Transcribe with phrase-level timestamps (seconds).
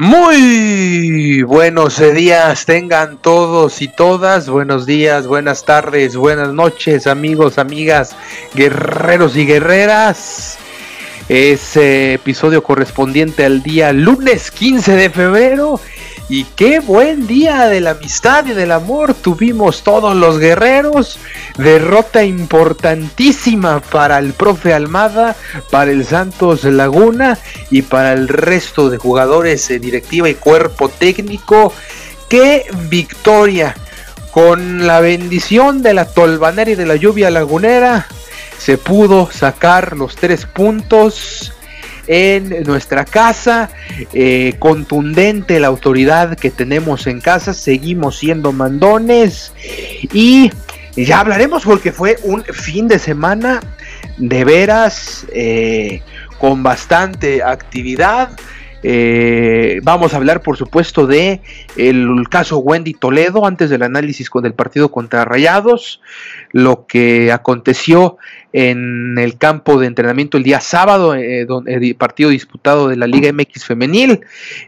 [0.00, 4.48] Muy buenos días, tengan todos y todas.
[4.48, 8.14] Buenos días, buenas tardes, buenas noches, amigos, amigas,
[8.54, 10.56] guerreros y guerreras.
[11.28, 15.80] Ese episodio correspondiente al día lunes 15 de febrero
[16.28, 21.18] y qué buen día de la amistad y del amor tuvimos todos los guerreros.
[21.56, 25.36] Derrota importantísima para el profe Almada,
[25.70, 27.38] para el Santos Laguna
[27.70, 31.72] y para el resto de jugadores, directiva y cuerpo técnico.
[32.28, 33.74] ¡Qué victoria!
[34.30, 38.06] Con la bendición de la tolvanera y de la lluvia lagunera
[38.58, 41.54] se pudo sacar los tres puntos
[42.08, 43.70] en nuestra casa.
[44.12, 47.54] Eh, contundente la autoridad que tenemos en casa.
[47.54, 49.52] Seguimos siendo mandones.
[50.12, 50.50] Y
[50.96, 53.60] ya hablaremos porque fue un fin de semana
[54.16, 56.02] de veras eh,
[56.38, 58.30] con bastante actividad.
[58.82, 61.40] Eh, vamos a hablar, por supuesto, de
[61.76, 66.00] el, caso Wendy Toledo antes del análisis con el partido contra Rayados,
[66.52, 68.18] lo que aconteció
[68.52, 73.32] en el campo de entrenamiento el día sábado, eh, el partido disputado de la Liga
[73.32, 74.20] MX femenil,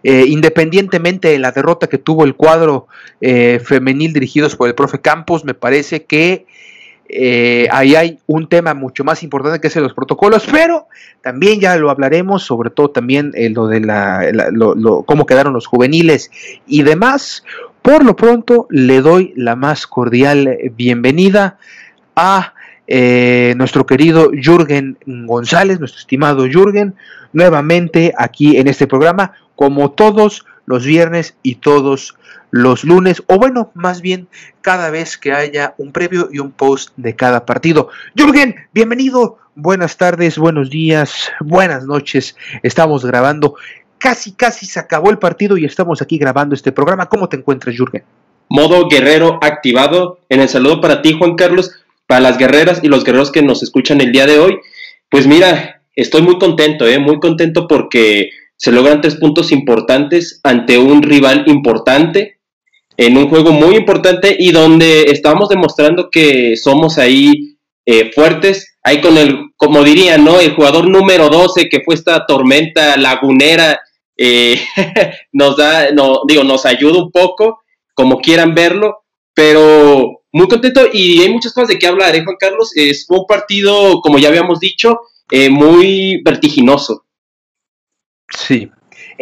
[0.03, 2.89] eh, independientemente de la derrota que tuvo el cuadro
[3.21, 6.47] femenil dirigidos por el profe Campos, me parece que
[7.13, 10.87] eh, ahí hay un tema mucho más importante que es los protocolos, pero
[11.23, 14.25] también ya lo hablaremos, sobre todo también eh, lo de la,
[15.07, 16.31] cómo quedaron los juveniles
[16.67, 17.45] y demás.
[17.83, 21.59] Por lo pronto le doy la más cordial bienvenida
[22.15, 22.55] a
[22.87, 26.95] eh, nuestro querido Jürgen González, nuestro estimado Jürgen,
[27.33, 32.17] nuevamente aquí en este programa, como todos los viernes y todos
[32.51, 34.29] los lunes, o bueno, más bien
[34.61, 37.89] cada vez que haya un previo y un post de cada partido.
[38.17, 42.37] Jürgen, bienvenido, buenas tardes, buenos días, buenas noches.
[42.63, 43.55] Estamos grabando,
[43.99, 47.09] casi, casi se acabó el partido y estamos aquí grabando este programa.
[47.09, 48.03] ¿Cómo te encuentras, Jürgen?
[48.49, 50.19] Modo guerrero activado.
[50.29, 51.71] En el saludo para ti, Juan Carlos,
[52.07, 54.59] para las guerreras y los guerreros que nos escuchan el día de hoy.
[55.09, 56.99] Pues mira, estoy muy contento, ¿eh?
[56.99, 62.40] muy contento porque se logran tres puntos importantes ante un rival importante
[63.01, 67.57] en un juego muy importante y donde estamos demostrando que somos ahí
[67.87, 70.39] eh, fuertes, ahí con el, como diría, ¿no?
[70.39, 73.81] El jugador número 12 que fue esta tormenta lagunera,
[74.19, 74.61] eh,
[75.33, 77.63] nos da, no, digo, nos ayuda un poco,
[77.95, 78.99] como quieran verlo,
[79.33, 82.71] pero muy contento y hay muchas cosas de qué hablar, ¿eh, Juan Carlos?
[82.75, 85.01] Es un partido, como ya habíamos dicho,
[85.31, 87.07] eh, muy vertiginoso.
[88.29, 88.71] Sí,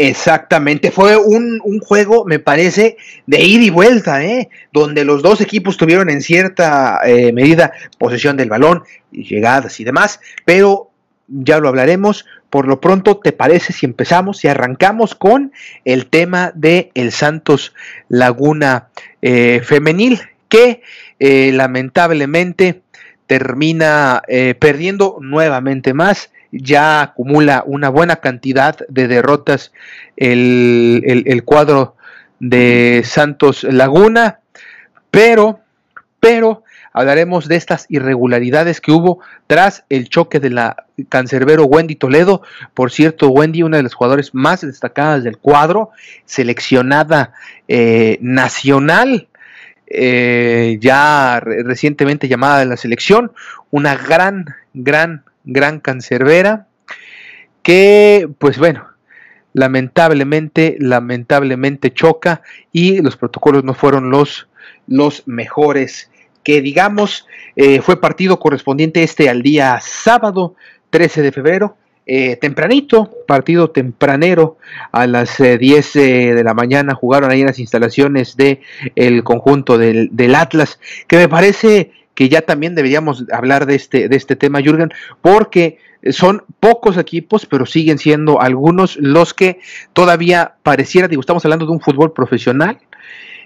[0.01, 4.49] Exactamente, fue un, juego, me parece, de ida y vuelta, ¿eh?
[4.73, 10.21] donde los dos equipos tuvieron en cierta eh, medida posesión del balón, llegadas y demás,
[10.45, 10.93] pero
[11.27, 12.27] ya lo hablaremos.
[12.49, 15.53] Por lo pronto, ¿te parece si empezamos, si arrancamos con
[15.85, 17.75] el tema de el Santos
[18.09, 20.81] Laguna eh, femenil, que
[21.19, 22.83] eh, lamentablemente
[23.27, 24.23] termina
[24.61, 29.73] perdiendo nuevamente más ya acumula una buena cantidad de derrotas
[30.17, 31.97] el, cuadro
[32.41, 34.41] de Santos Laguna,
[35.11, 35.61] pero,
[36.21, 42.43] pero hablaremos de estas irregularidades que hubo tras el choque de la cancerbero Wendy Toledo.
[42.75, 45.91] Por cierto, Wendy, una de las jugadoras más destacadas del cuadro,
[46.25, 47.33] seleccionada
[47.67, 49.29] eh, nacional.
[49.91, 53.33] Eh, ya recientemente llamada de la selección,
[53.71, 56.69] una gran, gran gran cancerbera,
[57.63, 58.87] que pues bueno,
[59.55, 64.49] lamentablemente, lamentablemente choca y los protocolos no fueron los,
[64.87, 66.11] los mejores
[66.45, 70.55] que digamos eh, fue partido correspondiente este al día sábado
[70.91, 71.77] 13 de febrero.
[72.11, 74.57] Eh, tempranito, partido tempranero
[74.93, 78.61] a las 10 de la mañana jugaron ahí en las instalaciones del
[78.97, 84.09] el conjunto del, del Atlas, que me parece que ya también deberíamos hablar de este,
[84.09, 84.91] de este tema, Jürgen,
[85.23, 85.79] porque
[86.11, 89.61] son pocos equipos, pero siguen siendo algunos los que
[89.93, 92.79] todavía pareciera, digo, estamos hablando de un fútbol profesional,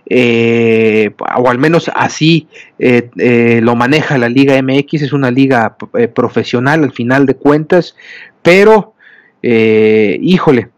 [0.09, 2.49] eh, o al menos así
[2.79, 5.77] eh, eh, lo maneja la Liga MX, es una liga
[6.15, 7.95] profesional al final de cuentas,
[8.41, 8.95] pero
[9.43, 10.71] híjole,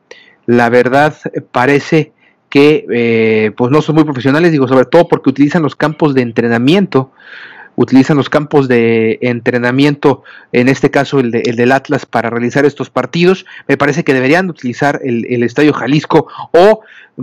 [0.47, 1.15] la verdad
[1.53, 2.11] parece
[2.51, 7.13] que pues no son muy profesionales, digo, sobre todo porque utilizan los campos de entrenamiento
[7.77, 10.23] utilizan los campos de entrenamiento,
[10.53, 13.47] en este caso el, del Atlas, para realizar estos partidos.
[13.69, 16.81] Me parece que deberían utilizar el, Estadio Jalisco o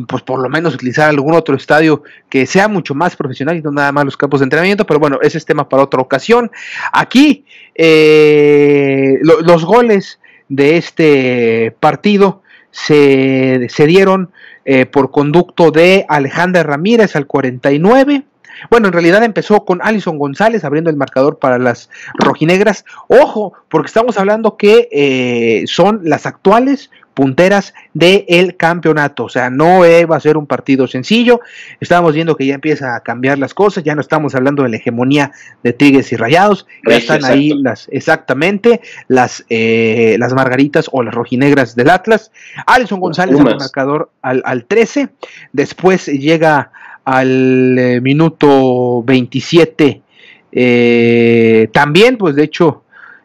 [0.08, 3.72] pues por lo menos utilizar algún otro estadio que sea mucho más profesional y no
[3.72, 6.50] nada más los campos de entrenamiento, pero bueno, ese es tema para otra ocasión.
[6.94, 7.44] Aquí
[7.76, 14.32] eh, los goles de este partido se, se dieron
[14.64, 18.24] eh, por conducto de Alejandra Ramírez al 49,
[18.70, 22.86] bueno, en realidad empezó con Alison González abriendo el marcador para las rojinegras.
[23.08, 29.26] Ojo, porque estamos hablando que eh, son las actuales punteras del campeonato.
[29.26, 31.42] O sea, no va a ser un partido sencillo.
[31.80, 33.84] Estamos viendo que ya empieza a cambiar las cosas.
[33.84, 35.32] Ya no estamos hablando de la hegemonía
[35.64, 36.66] de Tigres y Rayados.
[36.88, 42.32] Ya están ahí las, exactamente, las, eh, las margaritas o las rojinegras del Atlas.
[42.66, 45.10] Alison González el marcador al, al 13.
[45.52, 46.72] Después llega
[47.06, 50.02] al eh, minuto 27.
[50.52, 52.84] Eh, también, pues de hecho,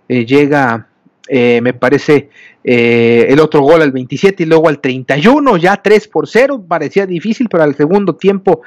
[0.08, 0.88] eh, llega,
[1.28, 2.31] me parece,
[2.68, 7.48] el otro gol al 27 y luego al 31, ya 3 por 0, parecía difícil,
[7.48, 8.62] pero al segundo tiempo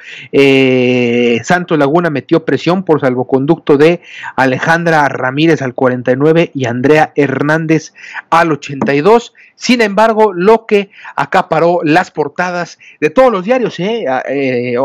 [1.44, 4.00] Santo Laguna metió presión por salvoconducto de
[4.36, 7.92] Alejandra Ramírez al 49 y Andrea Hernández
[8.30, 9.34] al 82.
[9.54, 14.06] Sin embargo, lo que acaparó las portadas de todos los diarios, ¿eh?
[14.28, 14.76] Eh,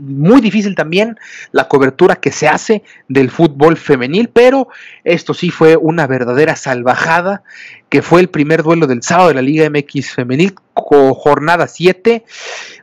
[0.00, 1.18] muy difícil también
[1.52, 4.68] la cobertura que se hace del fútbol femenil, pero
[5.04, 7.42] esto sí fue una verdadera salvajada
[7.90, 12.24] que fue el primer duelo del sábado de la Liga MX femenil, jornada 7,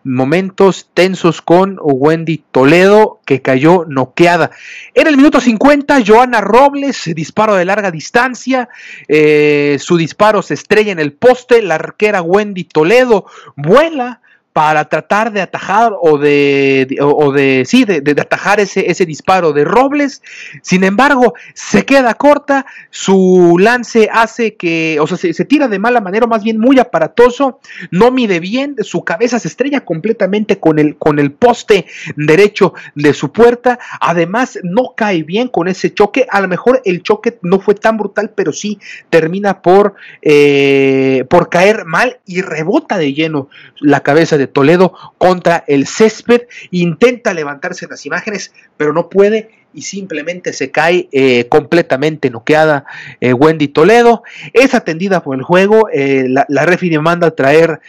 [0.04, 4.52] momentos tensos con Wendy Toledo, que cayó noqueada.
[4.94, 8.68] En el minuto 50, Joana Robles, disparo de larga distancia,
[9.08, 13.26] eh, su disparo se estrella en el poste, la arquera Wendy Toledo
[13.56, 14.22] vuela
[14.58, 19.64] para tratar de atajar o de, o de sí, de, atajar ese, ese, disparo de
[19.64, 20.24] Robles.
[20.64, 26.02] Sin embargo, se queda corta, su lance hace que, o sea, se, tira de mala
[26.02, 27.60] manera, más bien muy aparatoso,
[27.92, 33.14] no mide bien, su cabeza se estrella completamente con el, con el poste derecho de
[33.14, 37.60] su puerta, además no cae bien con ese choque, a lo mejor el choque no
[37.60, 38.80] fue tan brutal, pero sí
[39.12, 39.94] termina por,
[40.24, 43.50] eh, por caer mal y rebota de lleno
[43.80, 49.50] la cabeza de Toledo contra el césped, intenta levantarse en las imágenes, pero no puede
[49.78, 52.86] y simplemente se cae eh, completamente noqueada
[53.22, 54.24] eh, Wendy Toledo.
[54.54, 56.66] Es atendida por el juego, eh, la, la
[57.00, 57.80] manda a traer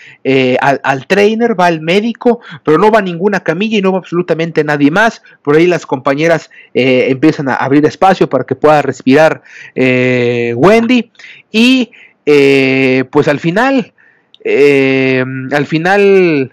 [0.60, 4.90] al, trainer, va al médico, pero no va ninguna camilla y no va absolutamente nadie
[4.90, 5.22] más.
[5.42, 9.42] Por ahí las compañeras empiezan a abrir espacio para que pueda respirar
[9.74, 11.10] Wendy
[11.50, 11.90] y
[13.10, 13.94] pues al final...
[14.44, 16.52] al final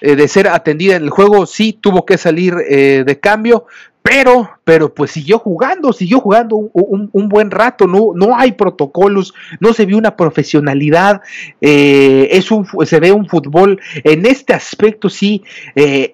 [0.00, 3.66] eh, de ser atendida en el juego, sí tuvo que salir eh, de cambio,
[4.02, 9.72] pero, pero pues siguió jugando, siguió jugando un, buen rato, no, no hay protocolos, no
[9.72, 11.20] se vio una profesionalidad,
[11.60, 15.42] eh, es un, se ve un fútbol en este aspecto sí,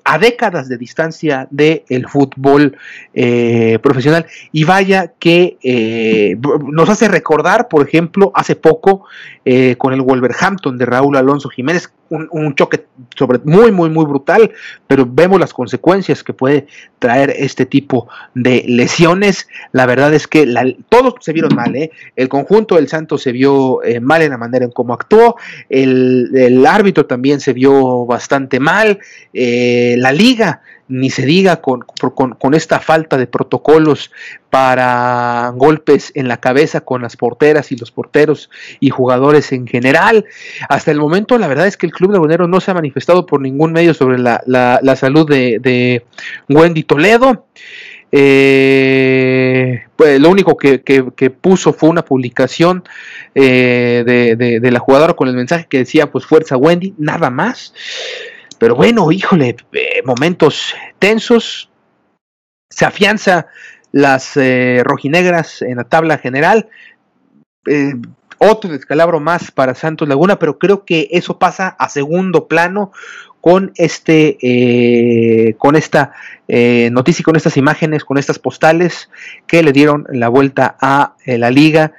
[0.05, 2.77] a décadas de distancia del el fútbol
[3.83, 4.27] profesional.
[4.53, 6.37] Y vaya que
[6.73, 9.05] nos hace recordar, por ejemplo, hace poco
[9.79, 14.51] con el Wolverhampton de Raúl Alonso Jiménez, un, choque sobre, muy, muy, muy brutal,
[14.87, 16.67] pero vemos las consecuencias que puede
[16.99, 17.76] traer este tipo
[18.35, 19.49] de lesiones.
[19.73, 20.47] La verdad es que
[20.89, 21.91] todos se vieron mal, ¿eh?
[22.15, 25.37] el conjunto del Santos se vio eh, mal en la manera en cómo actuó,
[25.69, 28.99] el, árbitro también se vio bastante mal,
[29.33, 31.85] eh, la liga ni se diga con,
[32.39, 34.13] con, esta falta de protocolos
[34.51, 40.25] para golpes en la cabeza con las porteras y los porteros y jugadores en general.
[40.69, 43.27] Hasta el momento, la verdad es que el Club de Bonero no se ha manifestado
[43.27, 46.05] por ningún medio sobre la, la, salud de,
[46.49, 47.47] Wendy Toledo.
[48.13, 50.79] Eh, pues lo único que,
[51.41, 52.85] puso fue una publicación
[53.35, 57.75] eh, de, de, la jugadora con el mensaje que decía pues fuerza Wendy, nada más.
[58.59, 61.71] Pero bueno, híjole, eh, momentos tensos,
[62.71, 63.47] se afianza
[63.93, 66.69] las eh, rojinegras en la tabla general.
[67.67, 67.95] Eh,
[68.39, 72.93] otro descalabro más para Santos Laguna, pero creo que eso pasa a segundo plano
[73.41, 76.13] con este, eh, con esta
[76.91, 79.09] noticia, con estas imágenes, con estas postales
[79.47, 81.93] que le dieron la vuelta a la liga.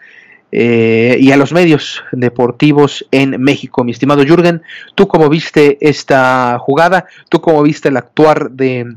[0.52, 3.84] Y a los medios deportivos en México.
[3.84, 4.62] Mi estimado Jürgen,
[4.96, 7.06] ¿tú cómo viste esta jugada?
[7.30, 8.96] ¿Tú cómo viste el actuar de,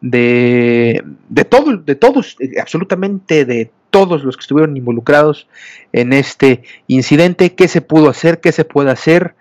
[0.00, 5.48] de, de, todo, de todos, eh, absolutamente de todos los que estuvieron involucrados
[5.92, 9.34] en este incidente, qué se pudo hacer, qué se puede hacer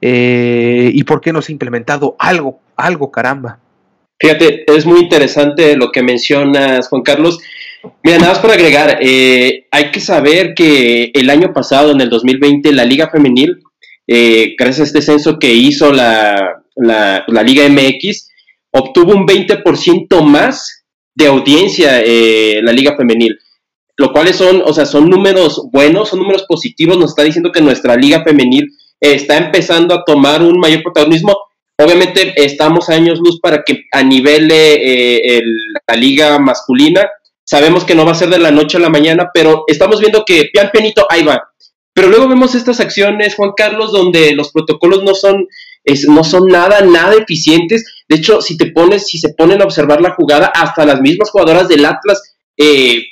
[0.00, 3.58] eh, y por qué no se ha implementado algo, algo caramba.
[4.18, 7.38] Fíjate, es muy interesante lo que mencionas, Juan Carlos.
[8.02, 12.08] Mira, nada más para agregar, eh, hay que saber que el año pasado, en el
[12.08, 13.62] 2020, la Liga Femenil,
[14.58, 18.30] gracias a este censo que hizo la, la, la Liga MX,
[18.74, 23.38] obtuvo un 20% más de audiencia eh, la liga femenil,
[23.96, 27.60] lo cual son, o sea, son números buenos, son números positivos, nos está diciendo que
[27.60, 28.68] nuestra liga femenil
[29.00, 31.36] está empezando a tomar un mayor protagonismo.
[31.78, 35.40] Obviamente estamos a años luz para que a nivel eh,
[35.88, 37.08] la liga masculina,
[37.44, 40.24] sabemos que no va a ser de la noche a la mañana, pero estamos viendo
[40.24, 41.42] que pian pianito ahí va.
[41.92, 45.46] Pero luego vemos estas acciones, Juan Carlos, donde los protocolos no son
[46.08, 48.04] no son nada, nada eficientes.
[48.08, 51.30] De hecho, si te pones, si se ponen a observar la jugada, hasta las mismas
[51.30, 53.02] jugadoras del Atlas, eh,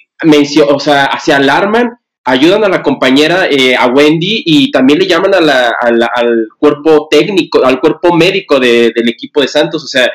[0.69, 1.91] o sea, se alarman,
[2.25, 7.81] ayudan a la compañera, eh, a Wendy, y también le llaman al cuerpo técnico, al
[7.81, 9.85] cuerpo médico del equipo de Santos.
[9.85, 10.11] O sea,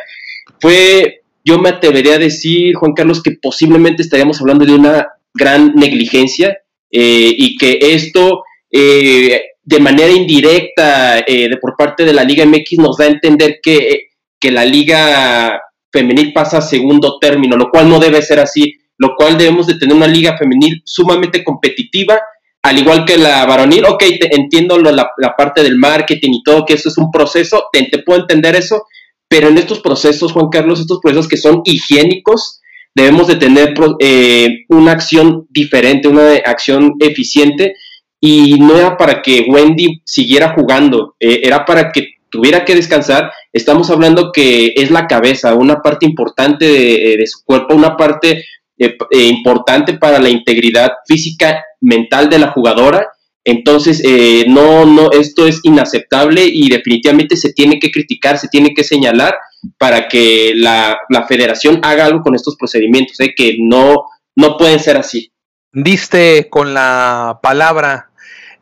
[0.59, 5.73] fue, yo me atrevería a decir, Juan Carlos, que posiblemente estaríamos hablando de una gran
[5.75, 6.57] negligencia
[6.91, 12.45] eh, y que esto eh, de manera indirecta eh, de por parte de la Liga
[12.45, 14.07] MX nos da a entender que,
[14.39, 15.61] que la Liga
[15.91, 19.75] Femenil pasa a segundo término, lo cual no debe ser así, lo cual debemos de
[19.75, 22.19] tener una Liga Femenil sumamente competitiva,
[22.63, 23.85] al igual que la varonil.
[23.85, 28.21] Ok, entiendo la, parte del marketing y todo, que eso es un proceso, te, puedo
[28.21, 28.83] entender eso,
[29.27, 32.61] pero en estos procesos, Juan Carlos, estos procesos que son higiénicos,
[32.95, 37.75] debemos de tener eh, una acción diferente, una acción eficiente
[38.19, 43.31] y no era para que Wendy siguiera jugando, eh, era para que tuviera que descansar.
[43.53, 48.45] Estamos hablando que es la cabeza, una parte importante de, eh, su cuerpo, una parte
[48.77, 53.07] eh, importante para la integridad física, mental de la jugadora.
[53.43, 54.03] Entonces,
[54.49, 59.35] no, no, esto es inaceptable y definitivamente se tiene que criticar, se tiene que señalar
[59.77, 64.03] para que la, la federación haga algo con estos procedimientos, que no,
[64.35, 65.31] no pueden ser así.
[65.71, 68.07] Diste con la palabra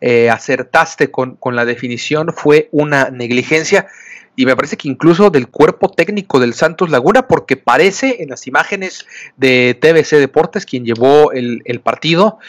[0.02, 3.88] eh, acertaste con, con, la definición, fue una negligencia
[4.36, 8.48] y me parece que incluso del cuerpo técnico del Santos Laguna, porque parece en las
[8.48, 9.06] imágenes
[9.38, 12.40] de TBC Deportes, quien llevó el, partido,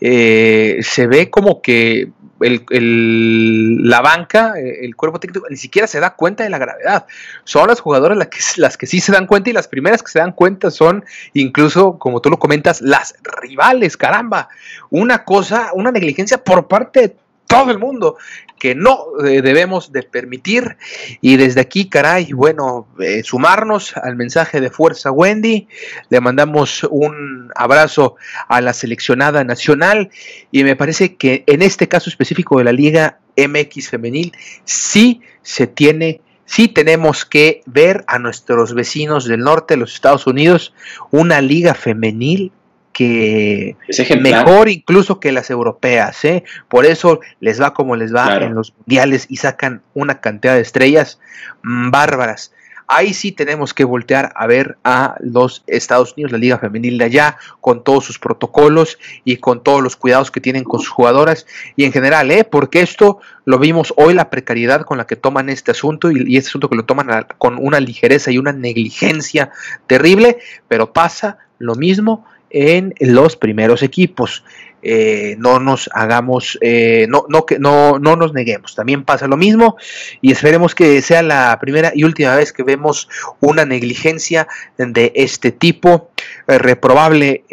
[0.00, 2.10] eh, se ve como que
[2.40, 7.06] el, la banca, el cuerpo técnico, ni siquiera se da cuenta de la gravedad.
[7.44, 10.10] Son las jugadoras las que, las que sí se dan cuenta y las primeras que
[10.10, 14.48] se dan cuenta son incluso, como tú lo comentas, las rivales, caramba.
[14.90, 18.16] Una cosa, una negligencia por parte de todo el mundo
[18.58, 20.76] que no eh, debemos de permitir.
[21.20, 25.68] Y desde aquí, caray, bueno, eh, sumarnos al mensaje de fuerza Wendy.
[26.08, 28.16] Le mandamos un abrazo
[28.48, 30.10] a la seleccionada nacional
[30.50, 34.32] y me parece que en este caso específico de la Liga MX femenil
[34.64, 40.74] sí se tiene sí tenemos que ver a nuestros vecinos del norte los Estados Unidos
[41.10, 42.52] una liga femenil
[42.94, 43.76] que
[44.20, 46.44] mejor incluso que las europeas, ¿eh?
[46.68, 50.62] Por eso les va como les va en los mundiales y sacan una cantidad de
[50.62, 51.20] estrellas
[51.62, 52.52] mm, bárbaras.
[52.86, 57.04] Ahí sí tenemos que voltear a ver a los Estados Unidos, la Liga Femenil de
[57.06, 61.46] allá, con todos sus protocolos y con todos los cuidados que tienen con sus jugadoras
[61.76, 62.44] y en general, ¿eh?
[62.44, 66.36] porque esto lo vimos hoy, la precariedad con la que toman este asunto y, y
[66.36, 69.50] este asunto que lo toman con una ligereza y una negligencia
[69.86, 74.44] terrible, pero pasa lo mismo en los primeros equipos.
[74.86, 78.74] Eh, no nos hagamos, eh, no, no, no, no nos neguemos.
[78.74, 79.76] También pasa lo mismo
[80.20, 83.08] y esperemos que sea la primera y última vez que vemos
[83.40, 84.46] una negligencia
[84.76, 86.10] de este tipo.
[86.46, 87.44] Eh, reprobable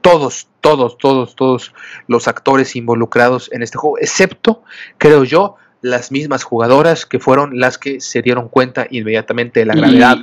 [0.00, 1.74] todos, todos, todos, todos
[2.08, 4.62] los actores involucrados en este juego, excepto,
[4.96, 9.74] creo yo, las mismas jugadoras que fueron las que se dieron cuenta inmediatamente de la
[9.74, 10.18] gravedad.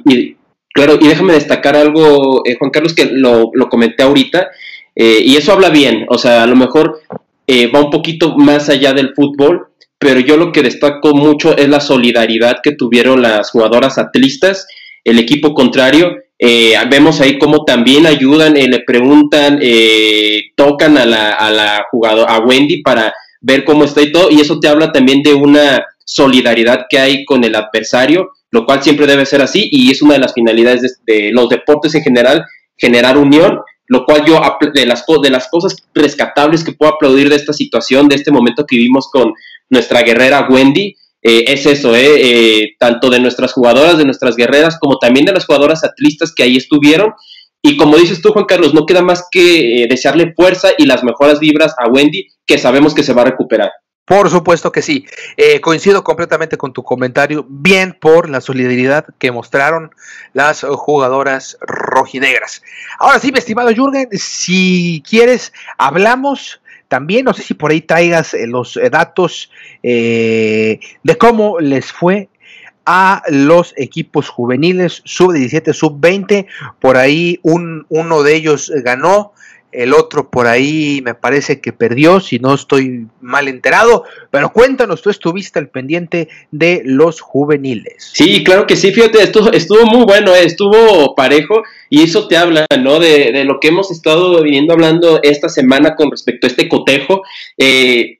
[0.73, 4.49] Claro, y déjame destacar algo, eh, Juan Carlos, que lo, comenté ahorita,
[4.95, 7.01] eh, y eso habla bien, o sea, a lo mejor
[7.47, 11.67] eh, va un poquito más allá del fútbol, pero yo lo que destaco mucho es
[11.67, 14.67] la solidaridad que tuvieron las jugadoras atlistas,
[15.03, 21.03] el equipo contrario, Eh, vemos ahí cómo también ayudan, eh, le preguntan, eh, tocan a
[21.05, 24.67] la, a la jugadora, a Wendy para ver cómo está y todo, y eso te
[24.67, 29.41] habla también de una solidaridad que hay con el adversario, lo cual siempre debe ser
[29.41, 32.45] así, y es una de las finalidades de, los deportes en general,
[32.77, 34.41] generar unión, lo cual yo,
[34.73, 38.65] de las, de las cosas rescatables que puedo aplaudir de esta situación, de este momento
[38.65, 39.33] que vivimos con
[39.69, 44.77] nuestra guerrera Wendy, eh, es eso, eh, eh, tanto de nuestras jugadoras, de nuestras guerreras,
[44.79, 47.13] como también de las jugadoras atlistas que ahí estuvieron.
[47.61, 51.39] Y como dices tú, Juan Carlos, no queda más que desearle fuerza y las mejores
[51.39, 53.71] vibras a Wendy, que sabemos que se va a recuperar.
[54.07, 55.05] Por supuesto que sí.
[55.61, 57.45] coincido completamente con tu comentario.
[57.47, 59.91] Bien por la solidaridad que mostraron
[60.33, 62.63] las jugadoras rojinegras.
[62.99, 68.33] Ahora sí, mi estimado Jürgen, si quieres, hablamos también no sé si por ahí traigas
[68.33, 69.51] eh, los eh, datos
[69.83, 72.29] eh, de cómo les fue
[72.85, 76.47] a los equipos juveniles sub-17, sub-20.
[76.79, 79.33] Por ahí un, uno de ellos ganó
[79.77, 84.05] el otro por ahí me parece que perdió, si no estoy mal enterado.
[84.31, 88.09] Pero cuéntanos, tú estuviste al pendiente de los juveniles.
[88.11, 92.65] Sí, claro que sí, fíjate, estuvo, muy bueno, eh, estuvo parejo y eso te habla,
[92.79, 92.99] ¿no?
[92.99, 97.21] De, lo que hemos estado viniendo hablando esta semana con respecto a este cotejo.
[97.55, 98.17] Eh,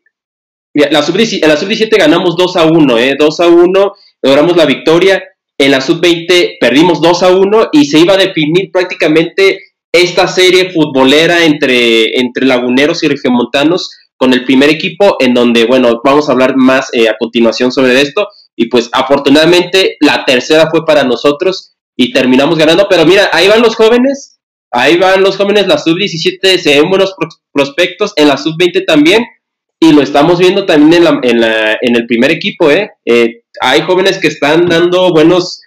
[0.76, 3.16] la sub-17 ganamos 2 a 1, ¿eh?
[3.18, 5.24] 2 a 1, logramos la victoria.
[5.58, 9.60] En la sub-20 perdimos 2 a 1 y se iba a definir prácticamente
[9.92, 16.02] esta serie futbolera entre, entre laguneros y regiomontanos con el primer equipo, en donde, bueno,
[16.04, 18.28] vamos a hablar más eh, a continuación sobre esto.
[18.56, 22.88] Y pues afortunadamente la tercera fue para nosotros y terminamos ganando.
[22.90, 24.40] Pero mira, ahí van los jóvenes,
[24.72, 27.16] ahí van los jóvenes, la sub-17 se ven buenos
[27.54, 29.26] prospectos, en la sub-20 también.
[29.80, 32.90] Y lo estamos viendo también en, en, la, en el primer equipo, ¿eh?
[33.06, 33.44] ¿eh?
[33.62, 35.62] Hay jóvenes que están dando buenos,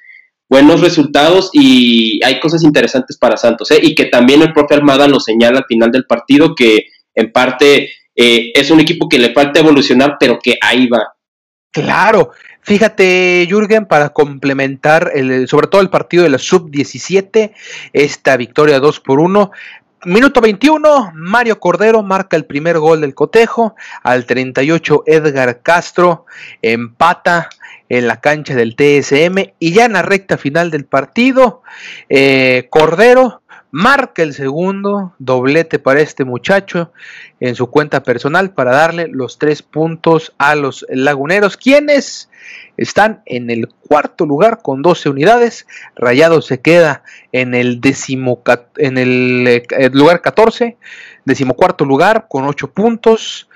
[0.51, 3.79] buenos resultados y hay cosas interesantes para Santos, ¿eh?
[3.81, 7.91] y que también el profe Almada nos señala al final del partido que en parte
[8.17, 11.15] eh, es un equipo que le falta evolucionar, pero que ahí va.
[11.71, 17.53] Claro, fíjate Jürgen, para complementar el, sobre todo el partido de la sub-17,
[17.93, 19.53] esta victoria 2 por 1,
[20.07, 23.77] Minuto 21, Mario Cordero marca el primer gol del cotejo.
[24.03, 26.25] Al 38, Edgar Castro
[26.63, 27.51] empata
[27.91, 29.53] en la cancha del TSM.
[29.59, 31.63] Y ya en la recta final del partido,
[32.09, 36.93] eh, Cordero marca el segundo doblete para este muchacho
[37.39, 42.29] en su cuenta personal para darle los tres puntos a los laguneros, quienes
[42.77, 45.67] están en el cuarto lugar con 12 unidades.
[45.97, 47.03] Rayado se queda
[47.33, 47.81] en el,
[48.77, 50.77] en el, eh, lugar 14,
[51.25, 53.49] decimocuarto lugar con 8 puntos.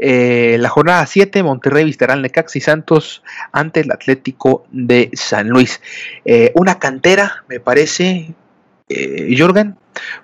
[0.00, 5.48] Eh, la jornada 7, Monterrey visitará al Necaxa y Santos ante el Atlético de San
[5.48, 5.80] Luis.
[6.24, 8.32] Eh, una cantera, me parece,
[8.88, 9.76] eh, Jorgen,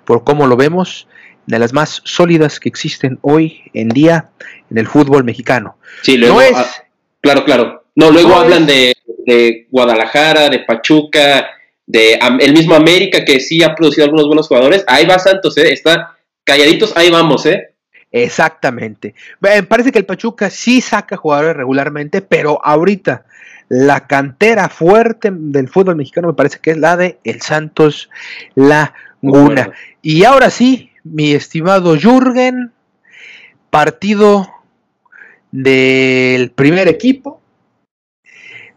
[0.05, 1.07] por cómo lo vemos,
[1.45, 4.29] de las más sólidas que existen hoy en día
[4.69, 5.77] en el fútbol mexicano.
[6.01, 6.65] Sí, luego, ah,
[7.21, 7.85] claro, claro.
[7.95, 8.93] No, luego hablan de,
[9.69, 11.47] Guadalajara, de Pachuca,
[11.85, 14.83] de el mismo América que sí ha producido algunos buenos jugadores.
[14.87, 15.71] Ahí va Santos, ¿eh?
[15.71, 17.75] Está calladitos, ahí vamos, ¿eh?
[18.11, 19.13] Exactamente.
[19.39, 23.24] Me parece que el Pachuca sí saca jugadores regularmente, pero ahorita
[23.67, 28.09] la cantera fuerte del fútbol mexicano me parece que es la de el Santos
[28.53, 29.71] Laguna.
[30.01, 32.71] Y ahora sí, mi estimado Jürgen,
[33.69, 34.47] partido
[35.51, 37.41] del primer equipo.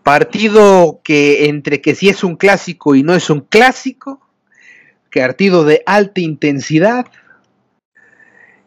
[0.02, 4.20] Partido que entre que sí es un clásico y no es un clásico,
[5.18, 7.06] partido de alta intensidad,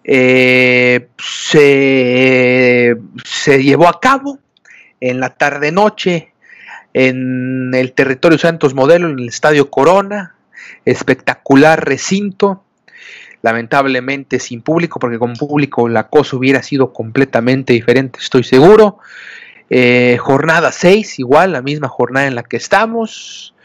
[0.03, 2.97] eh, se,
[3.63, 4.39] llevó a cabo
[5.01, 6.31] en la tarde-noche
[6.93, 10.35] en el territorio Santos Modelo, en el Estadio Corona,
[10.85, 12.63] espectacular recinto,
[13.41, 18.99] lamentablemente sin público, porque con público la cosa hubiera sido completamente diferente, estoy seguro.
[19.69, 23.55] Eh, jornada 6, igual, la misma jornada en la que estamos.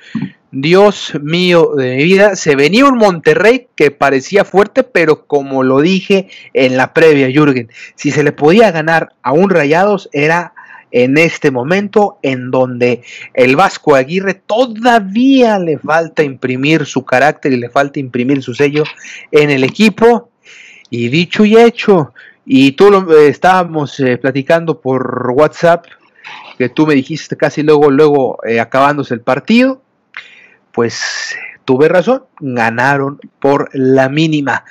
[0.52, 5.80] Dios mío de mi vida, se venía un Monterrey que parecía fuerte, pero como lo
[5.80, 10.54] dije en la previa, Jürgen, si se le podía ganar a un Rayados era
[10.90, 13.02] en este momento en donde
[13.34, 18.84] el Vasco Aguirre todavía le falta imprimir su carácter y le falta imprimir su sello
[19.30, 20.30] en el equipo.
[20.88, 25.86] Y dicho y hecho, y tú lo eh, estábamos eh, platicando por WhatsApp,
[26.56, 29.82] que tú me dijiste casi luego, luego eh, acabándose el partido
[30.76, 34.62] pues tuve razón, ganaron por la mínima.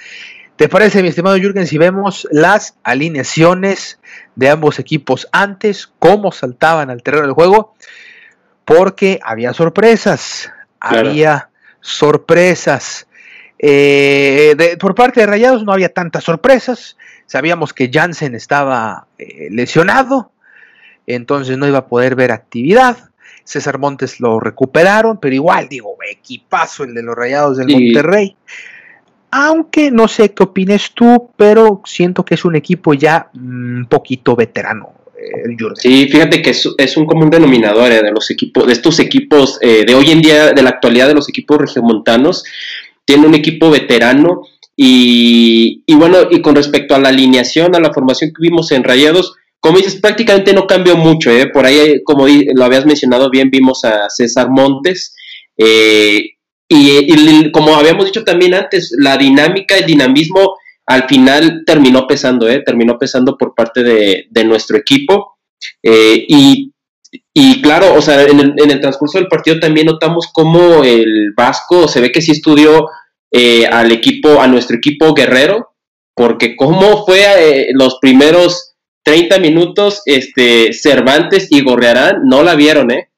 [0.55, 3.99] ¿Te parece, mi estimado Jürgen, si vemos las alineaciones
[4.35, 7.75] de ambos equipos antes, cómo saltaban al terreno del juego?
[8.63, 11.49] Porque había sorpresas, había
[11.81, 13.07] sorpresas.
[13.59, 16.95] Eh, por parte de Rayados no había tantas sorpresas.
[17.25, 20.31] Sabíamos que Jansen estaba eh, lesionado,
[21.05, 23.09] entonces no iba a poder ver actividad.
[23.43, 28.37] César Montes lo recuperaron, pero igual, digo, equipazo el de los Rayados del Monterrey.
[29.37, 33.85] Aunque no sé qué opines tú, pero siento que es un equipo ya un mm,
[33.87, 34.93] poquito veterano.
[35.17, 39.95] Eh, sí, fíjate que es, un común denominador de los equipos, de estos equipos de
[39.95, 42.43] hoy en día, de la actualidad de los equipos regiomontanos,
[43.05, 44.43] tiene un equipo veterano
[44.77, 49.35] y, bueno, y con respecto a la alineación, a la formación que vimos en Rayados,
[49.59, 51.47] como dices, prácticamente no cambió mucho, ¿eh?
[51.47, 55.15] por ahí, como lo habías mencionado bien, vimos a César Montes,
[55.57, 56.34] eh,
[56.67, 60.55] y, como habíamos dicho también antes, la dinámica, el dinamismo
[60.87, 62.61] al final terminó pesando, ¿eh?
[62.65, 65.37] terminó pesando por parte de, nuestro equipo,
[65.83, 70.83] eh, y claro, o sea, en el, en el, transcurso del partido también notamos cómo
[70.83, 72.87] el Vasco se ve que sí estudió
[73.31, 75.73] eh, al equipo, a nuestro equipo guerrero,
[76.15, 82.91] porque cómo fue eh, los primeros 30 minutos, este, Cervantes y Gorrearán no la vieron,
[82.91, 83.09] ¿eh?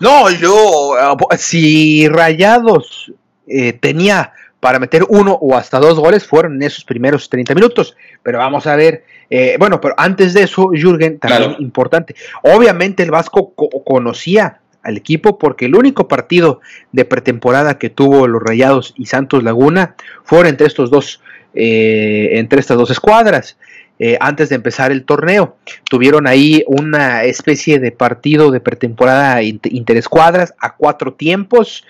[0.00, 3.12] No, yo, ah, si Rayados
[3.46, 7.96] eh, tenía para meter uno o hasta dos goles fueron en esos primeros 30 minutos.
[8.22, 12.14] Pero vamos a ver, eh, bueno, pero antes de eso, Jürgen, también importante.
[12.42, 16.60] Obviamente el Vasco conocía al equipo porque el único partido
[16.92, 21.22] de pretemporada que tuvo los Rayados y Santos Laguna fueron entre estos dos,
[21.54, 23.56] eh, entre estas dos escuadras.
[24.02, 25.58] Eh, antes de empezar el torneo.
[25.90, 31.84] Tuvieron ahí una especie de partido de pretemporada interescuadras a cuatro tiempos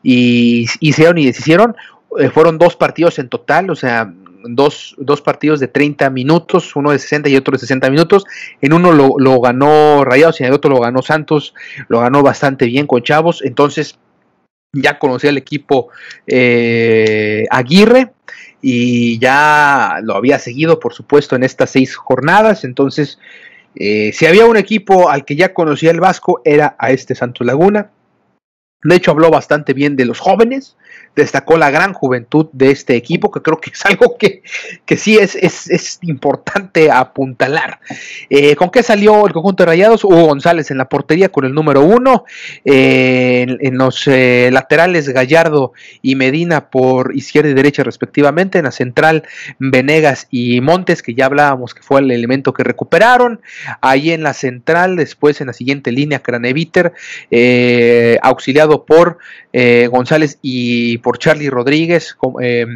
[0.00, 1.74] y hicieron y deshicieron.
[2.16, 6.92] Eh, fueron dos partidos en total, o sea, dos, dos, partidos de 30 minutos, uno
[6.92, 8.24] de 60 y otro de 60 minutos.
[8.60, 11.54] En uno lo, ganó Rayados y en el otro lo ganó Santos,
[11.88, 13.42] lo ganó bastante bien con Chavos.
[13.44, 13.98] Entonces,
[14.72, 15.88] ya conocía el equipo
[16.24, 18.12] eh, Aguirre
[18.60, 22.64] y ya lo había seguido, por supuesto, en estas seis jornadas.
[22.64, 23.18] Entonces,
[23.74, 27.46] eh, si había un equipo al que ya conocía el Vasco, era a este Santos
[27.46, 27.90] Laguna.
[28.82, 30.76] De hecho, habló bastante bien de los jóvenes,
[31.18, 34.42] destacó la gran juventud de este equipo, que creo que es algo que,
[34.86, 37.80] que sí es, es, importante apuntalar.
[38.30, 40.04] Eh, ¿Con qué salió el conjunto de Rayados?
[40.04, 42.24] Hugo González en la portería con el número uno,
[42.64, 48.70] eh, en, los eh, laterales Gallardo y Medina por izquierda y derecha respectivamente, en la
[48.70, 49.24] central
[49.58, 53.40] Venegas y Montes, que ya hablábamos que fue el elemento que recuperaron,
[53.80, 56.92] ahí en la central, después en la siguiente línea Craneviter,
[58.22, 59.18] auxiliado por
[59.90, 62.66] González y por Charlie Rodríguez, eh,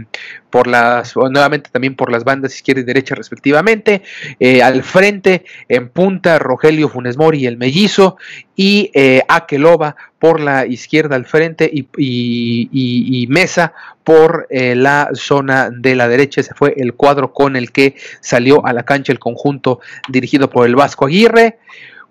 [0.49, 4.03] por las, nuevamente también por las bandas izquierda y derecha respectivamente,
[4.40, 8.16] eh, al frente en punta Rogelio Funes Mori, el mellizo,
[8.57, 13.73] y eh, Akeloba por la izquierda al frente y, Mesa
[14.05, 16.40] por la zona de la derecha.
[16.40, 20.66] Ese fue el cuadro con el que salió a la cancha el conjunto dirigido por
[20.66, 21.59] el Vasco Aguirre.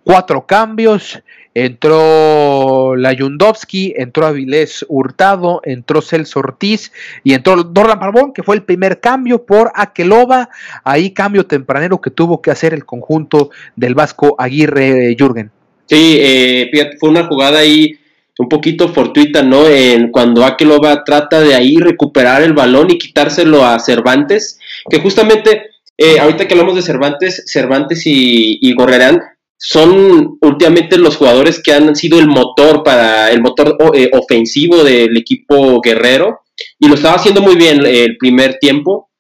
[0.04, 1.22] Cuatro cambios,
[1.54, 6.92] entró Layundowski, entró Avilés Hurtado, entró Celso Ortiz
[7.24, 10.50] y entró Dorlan Barbón, que fue el primer cambio por Aqueloba,
[10.84, 15.52] ahí cambio tempranero que tuvo que hacer el conjunto del Vasco Aguirre Jürgen.
[15.88, 17.98] Sí, eh, fue una jugada ahí
[18.40, 19.68] un poquito fortuita, ¿no?
[19.68, 24.60] En cuando Aqueloba trata de ahí recuperar el balón y quitárselo a Cervantes,
[24.90, 25.64] que justamente
[25.98, 29.20] eh, ahorita que hablamos de Cervantes, Cervantes y, y Gorrerán,
[29.64, 35.16] son últimamente los jugadores que han sido el motor para el motor eh, ofensivo del
[35.16, 36.40] equipo guerrero
[36.80, 39.12] y lo estaba haciendo muy bien el primer tiempo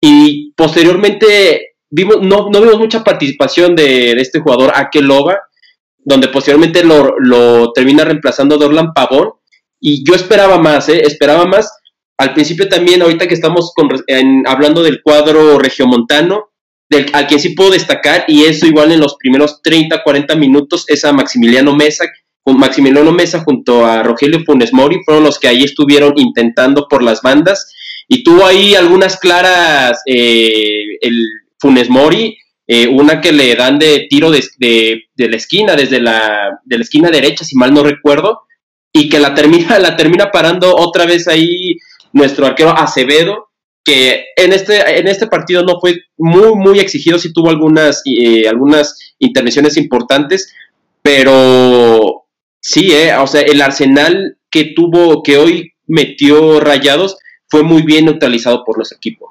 [0.00, 5.38] y posteriormente vimos, no, no vimos mucha participación de, este jugador Akeloba
[5.98, 9.32] donde posteriormente lo, termina reemplazando Dorlan Pavón
[9.78, 11.02] y yo esperaba más, ¿eh?
[11.04, 11.70] esperaba más
[12.16, 13.74] al principio también ahorita que estamos
[14.46, 16.49] hablando del cuadro regiomontano
[17.12, 21.04] al que sí puedo destacar, y eso igual en los primeros 30, 40 minutos, es
[21.04, 22.04] a Maximiliano Mesa,
[22.44, 27.22] Maximiliano Mesa junto a Rogelio Funes Mori, fueron los que ahí estuvieron intentando por las
[27.22, 27.72] bandas,
[28.08, 31.26] y tuvo ahí algunas claras, eh, el
[31.60, 36.78] Funes Mori, eh, una que le dan de tiro de, la esquina, desde la, de
[36.78, 38.42] la esquina derecha, si mal no recuerdo,
[38.92, 41.76] y que la termina, la termina parando otra vez ahí
[42.12, 43.49] nuestro arquero Acevedo,
[44.36, 49.14] en este, en este partido no fue muy, muy exigido, sí tuvo algunas, eh, algunas
[49.18, 50.52] intervenciones importantes,
[51.02, 52.24] pero
[52.60, 57.16] sí, eh, o sea, el arsenal que tuvo, que hoy metió Rayados,
[57.48, 59.29] fue muy bien neutralizado por los equipos.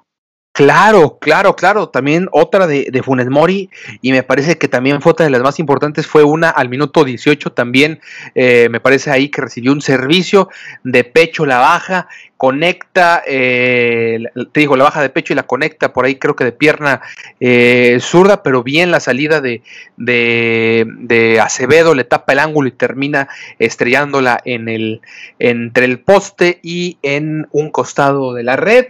[0.60, 1.88] Claro, claro, claro.
[1.88, 3.70] También otra de, de, Funes Mori,
[4.02, 7.06] y me parece que también fue otra de las más importantes, fue una al minuto
[7.06, 8.02] 18 también,
[8.36, 10.50] eh, me parece ahí que recibió un servicio
[10.84, 15.94] de pecho la baja, conecta, eh, te digo, la baja de pecho y la conecta
[15.94, 17.00] por ahí creo que de pierna
[17.40, 19.62] eh, zurda, pero bien la salida de,
[19.96, 25.00] de, de, Acevedo, le tapa el ángulo y termina estrellándola en el,
[25.40, 28.88] entre el poste y en un costado de la red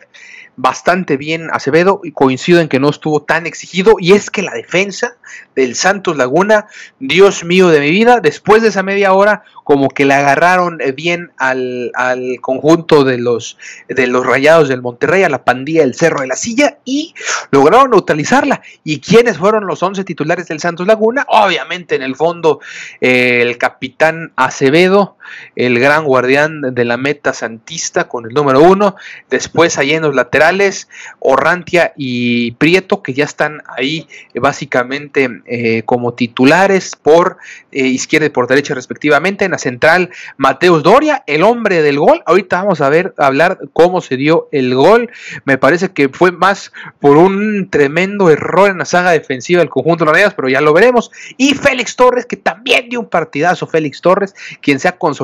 [0.59, 4.51] bastante bien Acevedo y coincido en que no estuvo tan exigido y es que la
[4.51, 5.15] defensa
[5.55, 6.67] del Santos Laguna,
[6.99, 10.91] Dios mío de mi vida, después de esa media hora como que le agarraron eh,
[10.91, 15.95] bien al, al, conjunto de los, de los rayados del Monterrey, a la pandilla del
[15.95, 17.13] Cerro de la Silla y
[17.51, 18.61] lograron neutralizarla.
[18.83, 21.25] ¿Y quiénes fueron los 11 titulares del Santos Laguna?
[21.29, 22.59] Obviamente en el fondo
[22.99, 25.17] eh, el capitán Acevedo,
[25.55, 28.95] el gran guardián de la meta santista con el número uno,
[29.29, 30.89] después ahí en los laterales,
[31.19, 37.37] Orrantia y Prieto que ya están ahí eh, básicamente eh, como titulares por
[37.71, 39.45] eh, izquierda y por derecha respectivamente.
[39.45, 42.23] En la central, Mateus Doria, el hombre del gol.
[42.25, 45.09] Ahorita vamos a ver, a hablar cómo se dio el gol.
[45.45, 50.05] Me parece que fue más por un tremendo error en la saga defensiva del conjunto
[50.05, 51.11] de las pero ya lo veremos.
[51.37, 55.18] Y Félix Torres, que también dio un partidazo, Félix Torres, quien se ha consolidado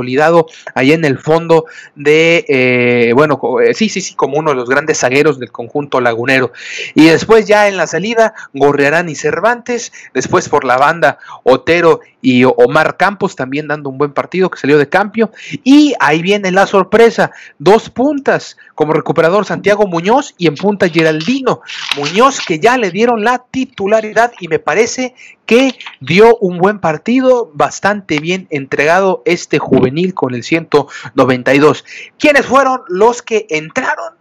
[0.74, 3.40] ahí en el fondo de, eh, bueno,
[3.74, 6.52] sí, sí, sí, como uno de los grandes zagueros del conjunto lagunero.
[6.94, 12.44] Y después ya en la salida, Gorrearán y Cervantes, después por la banda Otero y
[12.44, 15.32] Omar Campos también dando un buen partido que salió de cambio.
[15.64, 21.62] Y ahí viene la sorpresa, dos puntas como recuperador Santiago Muñoz y en punta Geraldino
[21.98, 25.14] Muñoz que ya le dieron la titularidad y me parece
[25.46, 31.86] que dio un buen partido, bastante bien entregado este juvenil con el 192.
[32.18, 34.16] ¿Quiénes fueron los que entraron?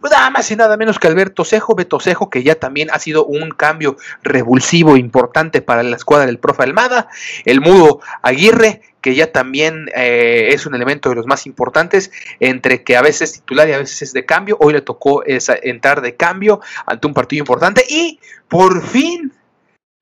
[0.00, 2.98] pues nada más y nada menos que Alberto Cejo, Beto Cejo, que ya también ha
[2.98, 7.08] sido un cambio revulsivo importante para la escuadra del profe Almada,
[7.44, 12.82] el mudo Aguirre, que ya también eh, es un elemento de los más importantes, entre
[12.82, 15.56] que a veces es titular y a veces es de cambio, hoy le tocó esa,
[15.60, 19.32] entrar de cambio ante un partido importante y por fin,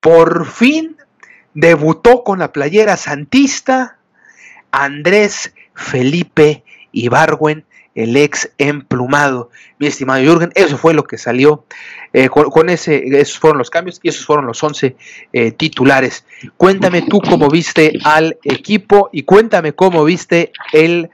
[0.07, 0.95] por fin
[1.53, 3.97] debutó con la playera santista
[4.71, 9.49] Andrés Felipe Ibargüen el ex emplumado.
[9.79, 11.65] Mi estimado Jürgen, eso fue lo que salió
[12.13, 14.95] eh, con, ese, esos fueron los cambios y esos fueron los 11
[15.33, 16.23] eh, titulares.
[16.55, 21.09] Cuéntame tú cómo viste al equipo y cuéntame cómo viste el,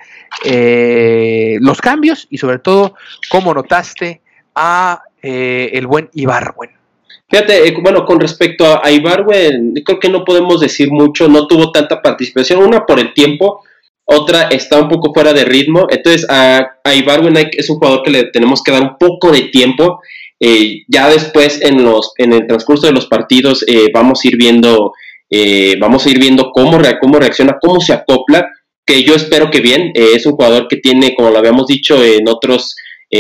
[0.46, 2.94] eh, los cambios y sobre todo
[3.32, 4.22] cómo notaste
[4.54, 6.83] a el buen Ibarwen.
[7.30, 11.72] Fíjate, bueno, con respecto a, a Ibarwen, creo que no podemos decir mucho, no tuvo
[11.72, 13.64] tanta participación, una por el tiempo,
[14.06, 15.88] otra está un poco fuera de ritmo.
[15.90, 19.44] Entonces, a, a Ibarwen es un jugador que le tenemos que dar un poco de
[19.44, 20.02] tiempo.
[20.40, 24.36] Eh, ya después, en, los, en el transcurso de los partidos, eh, vamos a ir
[24.38, 24.94] viendo,
[25.30, 28.50] eh, vamos a ir viendo cómo, cómo reacciona, cómo se acopla,
[28.86, 29.94] que yo espero que bien.
[29.96, 32.76] es un jugador que tiene, como lo habíamos dicho en otros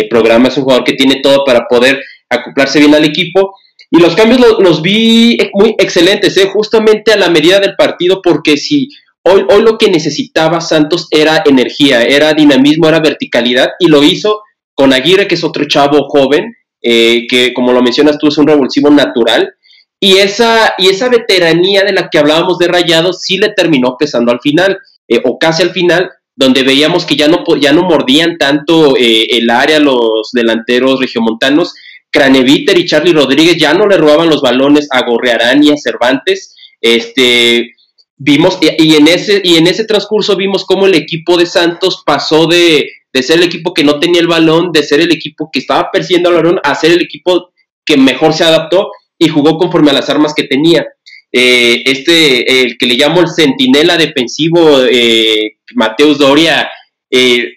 [0.10, 3.56] programas, un jugador que tiene todo para poder acoplarse bien al equipo.
[3.95, 8.89] Y los cambios los, vi muy excelentes, justamente a la medida del partido, porque si
[9.25, 14.41] Hoy, hoy lo que necesitaba Santos era energía, era dinamismo, era verticalidad y lo hizo
[14.73, 18.47] con Aguirre, que es otro chavo joven, eh, que como lo mencionas tú es un
[18.47, 19.53] revulsivo natural.
[19.99, 24.34] Y esa, y esa veteranía de la que hablábamos de Rayados sí le terminó pesando
[24.34, 24.77] al final,
[25.08, 29.27] eh, o casi al final, donde veíamos que ya no, ya no mordían tanto eh,
[29.29, 31.73] el área los delanteros regiomontanos.
[32.13, 36.56] Craneviter y Charlie Rodríguez ya no le robaban los balones a Gorrearán y a Cervantes.
[36.80, 37.71] Este,
[38.15, 42.45] vimos, y, en ese, y en ese transcurso vimos cómo el equipo de Santos pasó
[42.45, 45.89] de, ser el equipo que no tenía el balón, de ser el equipo que estaba
[45.91, 47.49] persiguiendo al balón, a ser el equipo
[47.84, 50.86] que mejor se adaptó y jugó conforme a las armas que tenía.
[51.32, 56.69] Eh, este, el que le llamo el centinela defensivo, eh, Mateus Doria,
[57.10, 57.54] eh,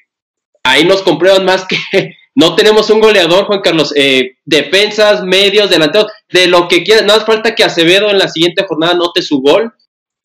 [0.63, 1.77] ahí nos comprueban más que
[2.37, 3.93] no tenemos un goleador, Juan Carlos.
[4.45, 7.05] defensas, medios, delanteros, de lo que quieras.
[7.05, 9.73] Nada más falta que Acevedo en la siguiente jornada note su gol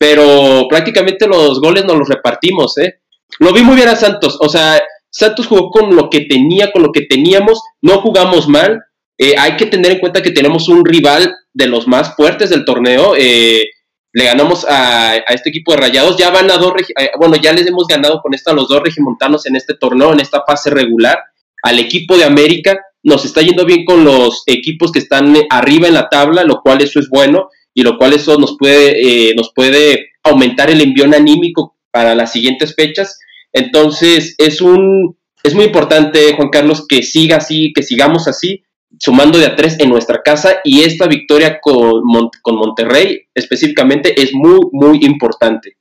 [0.02, 2.98] pero prácticamente los goles nos los repartimos, ¿eh?
[3.38, 6.82] Lo vi muy bien a Santos, o sea, Santos jugó con lo que tenía, con
[6.82, 8.82] lo que teníamos, no jugamos mal,
[9.16, 12.64] eh, hay que tener en cuenta que tenemos un rival de los más fuertes del
[12.64, 13.64] torneo, eh,
[14.12, 17.68] le ganamos a, este equipo de Rayados, ya van a dos, eh, bueno, ya les
[17.68, 21.16] hemos ganado con esto a los dos regimontanos en este torneo, en esta fase regular,
[21.62, 25.94] al equipo de América, nos está yendo bien con los equipos que están arriba en
[25.94, 29.52] la tabla, lo cual eso es bueno, y lo cual eso nos puede, eh, nos
[29.54, 33.18] puede aumentar el envión anímico para las siguientes fechas.
[33.52, 38.62] Entonces, es un es muy importante, Juan Carlos, que siga así, que sigamos así.
[38.98, 42.02] sumando de a tres en nuestra casa y esta victoria con,
[42.42, 45.76] con Monterrey específicamente es muy, muy importante.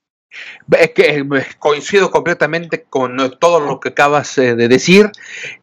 [0.96, 1.26] Que
[1.60, 5.12] coincido completamente con todo lo que acabas eh, de decir.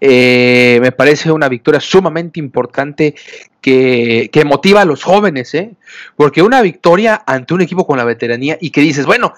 [0.00, 3.14] Eh, me parece una victoria sumamente importante
[3.60, 5.72] que, que, motiva a los jóvenes, ¿eh?
[6.16, 9.32] porque una victoria ante un equipo con la veteranía y que dices, bueno,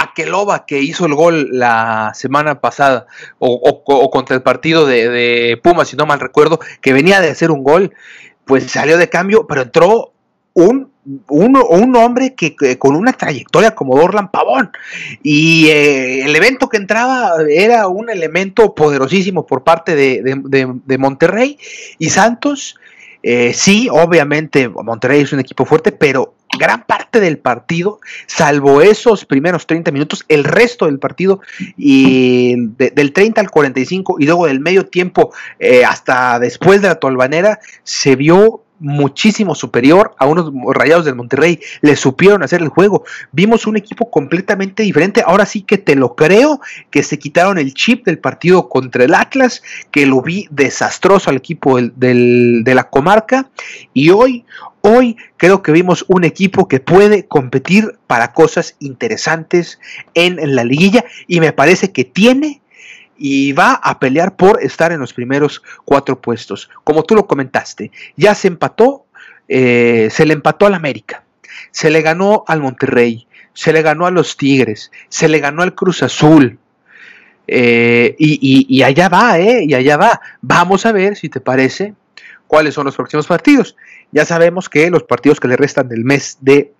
[0.00, 3.06] Aqueloba que hizo el gol la semana pasada
[3.40, 7.64] o, contra el partido de, de si no mal recuerdo, que venía de hacer un
[7.64, 7.92] gol,
[8.44, 10.12] pues salió de cambio, pero entró
[10.54, 10.92] un,
[11.28, 14.70] un, hombre que, con una trayectoria como Dorlan Pavón.
[15.22, 21.58] Y eh, el evento que entraba era un elemento poderosísimo por parte de, Monterrey.
[21.98, 22.76] Y Santos,
[23.22, 29.24] eh, sí, obviamente Monterrey es un equipo fuerte, pero gran parte del partido, salvo esos
[29.24, 31.40] primeros 30 minutos, el resto del partido,
[31.76, 36.96] y del 30 al 45 y luego del medio tiempo eh, hasta después de la
[36.96, 41.60] tolvanera, se vio muchísimo superior a unos rayados del Monterrey.
[41.80, 43.04] Le supieron hacer el juego.
[43.32, 45.22] Vimos un equipo completamente diferente.
[45.24, 46.60] Ahora sí que te lo creo,
[46.90, 51.36] que se quitaron el chip del partido contra el Atlas, que lo vi desastroso al
[51.36, 53.50] equipo del, de la comarca.
[53.92, 54.44] Y hoy,
[54.80, 59.78] hoy creo que vimos un equipo que puede competir para cosas interesantes
[60.14, 62.62] en, en la liguilla y me parece que tiene
[63.18, 66.70] y va a pelear por estar en los primeros cuatro puestos.
[66.84, 69.06] Como tú lo comentaste, ya se empató,
[69.48, 71.24] eh, se le empató al América,
[71.70, 75.74] se le ganó al Monterrey, se le ganó a los Tigres, se le ganó al
[75.74, 76.58] Cruz Azul.
[77.50, 79.64] Eh, y, allá va, ¿eh?
[79.66, 80.20] Y allá va.
[80.42, 81.94] Vamos a ver si te parece
[82.46, 83.74] cuáles son los próximos partidos.
[84.12, 86.72] Ya sabemos que los partidos que le restan del mes de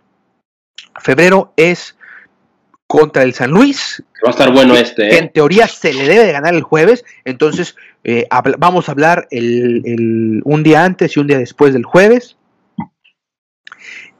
[1.01, 1.98] febrero es
[2.89, 4.03] contra el San Luis.
[4.25, 5.09] Va a estar bueno este.
[5.09, 5.19] ¿eh?
[5.19, 8.27] En teoría se le debe de ganar el jueves, entonces eh,
[8.59, 12.37] vamos a hablar el, un día antes y un día después del jueves.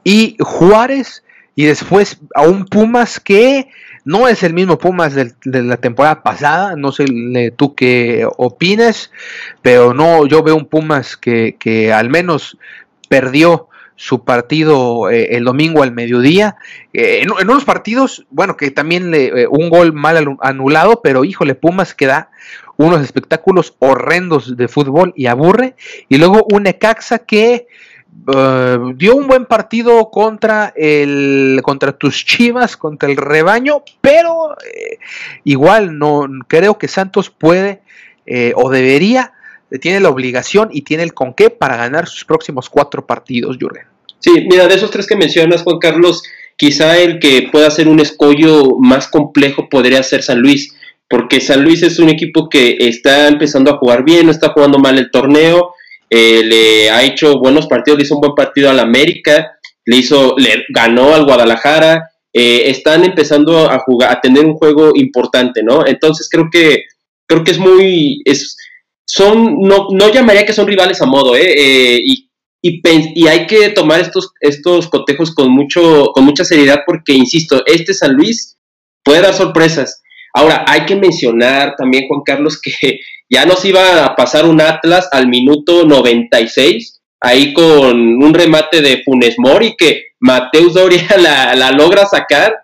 [0.03, 1.23] Y Juárez
[1.55, 3.67] y después a un Pumas que
[4.05, 7.05] no es el mismo Pumas de, la temporada pasada, no sé
[7.57, 9.11] tú qué opines,
[9.61, 12.57] pero no, yo veo un Pumas que, que al menos
[13.09, 13.67] perdió
[13.99, 16.55] su partido eh, el domingo al mediodía.
[16.93, 21.53] Eh, en, unos partidos, bueno, que también le, eh, un gol mal anulado, pero híjole,
[21.53, 22.31] Pumas que da
[22.77, 25.75] unos espectáculos horrendos de fútbol y aburre.
[26.07, 27.67] Y luego un Ecaxa que
[28.95, 34.55] dio un buen partido contra el contra tus Chivas, contra el rebaño, pero
[35.43, 37.81] igual no creo que Santos puede
[38.55, 39.33] o debería
[39.77, 43.85] tiene la obligación y tiene el con qué para ganar sus próximos cuatro partidos, Jürgen.
[44.19, 46.23] Sí, mira, de esos tres que mencionas, Juan Carlos,
[46.57, 50.75] quizá el que pueda ser un escollo más complejo podría ser San Luis,
[51.07, 54.77] porque San Luis es un equipo que está empezando a jugar bien, no está jugando
[54.79, 55.73] mal el torneo,
[56.09, 60.35] eh, le ha hecho buenos partidos, le hizo un buen partido al América, le hizo,
[60.37, 65.85] le ganó al Guadalajara, eh, están empezando a jugar, a tener un juego importante, ¿no?
[65.85, 66.83] Entonces creo que
[67.25, 68.57] creo que es muy, es,
[69.09, 71.53] son, no, no llamaría que son rivales a modo, ¿eh?
[71.55, 72.29] eh y
[72.61, 72.81] y,
[73.15, 77.93] y, hay que tomar estos, estos cotejos con, mucho, con mucha seriedad porque, insisto, este
[77.93, 78.57] San Luis
[79.03, 80.01] puede dar sorpresas.
[80.33, 85.07] Ahora, hay que mencionar también, Juan Carlos, que ya nos iba a pasar un Atlas
[85.11, 91.71] al minuto 96, ahí con un remate de Funes Mori que Mateus Doria la, la
[91.71, 92.55] logra sacar,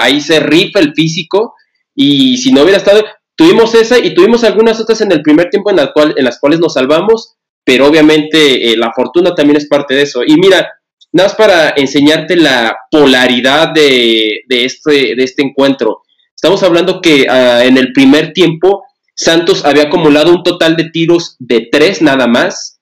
[0.00, 1.54] ahí se rifa el físico,
[1.94, 3.04] y si no hubiera estado,
[3.36, 6.38] tuvimos esa y tuvimos algunas otras en el primer tiempo en, la cual, en las
[6.38, 10.22] cuales nos salvamos, pero obviamente eh, la fortuna también es parte de eso.
[10.26, 10.68] Y mira,
[11.12, 16.02] nada más para enseñarte la polaridad de, este, de este encuentro.
[16.34, 21.36] Estamos hablando que ah, en el primer tiempo Santos había acumulado un total de tiros
[21.38, 22.80] de tres nada más,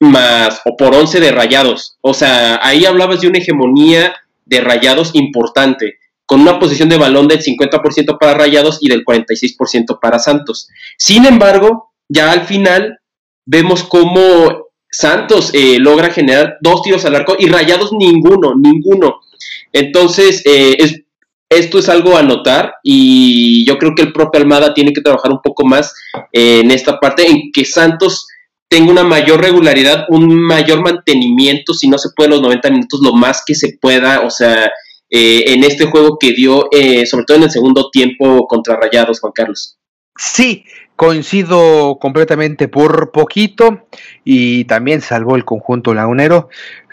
[0.00, 1.98] más o por once de rayados.
[2.00, 7.26] O sea, ahí hablabas de una hegemonía de rayados importante, con una posición de balón
[7.26, 10.68] del 50% para rayados y del 46% para Santos.
[10.98, 12.98] Sin embargo, ya al final
[13.46, 19.20] vemos cómo Santos eh, logra generar dos tiros al arco y Rayados ninguno, ninguno.
[19.72, 21.00] Entonces, eh, es,
[21.48, 25.32] esto es algo a notar y yo creo que el propio Almada tiene que trabajar
[25.32, 25.94] un poco más
[26.30, 28.26] eh, en esta parte, en que Santos
[28.68, 33.14] tenga una mayor regularidad, un mayor mantenimiento, si no se puede los 90 minutos, lo
[33.14, 34.70] más que se pueda, o sea,
[35.10, 36.68] en este juego que dio,
[37.06, 39.78] sobre todo en el segundo tiempo contra Rayados, Juan Carlos.
[40.16, 40.64] Sí,
[40.96, 43.86] coincido completamente por poquito
[44.24, 46.48] y también salvó el conjunto lagunero,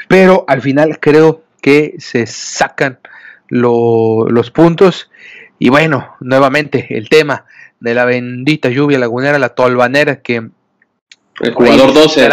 [0.08, 3.00] pero al final creo que se sacan
[3.48, 5.10] los puntos.
[5.58, 7.46] Y bueno, nuevamente el tema
[7.80, 10.50] de la bendita lluvia lagunera, la tolvanera que
[11.42, 12.30] el jugador 12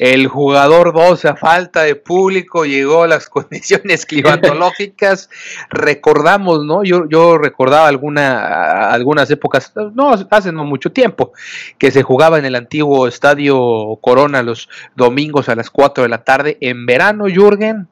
[0.00, 5.28] el jugador 12 a falta de público llegó a las condiciones climatológicas.
[5.68, 6.82] Recordamos, ¿no?
[6.82, 11.34] Yo, yo recordaba alguna, algunas épocas, no hace no mucho tiempo,
[11.76, 16.24] que se jugaba en el antiguo estadio Corona los domingos a las 4 de la
[16.24, 17.86] tarde en verano, Jürgen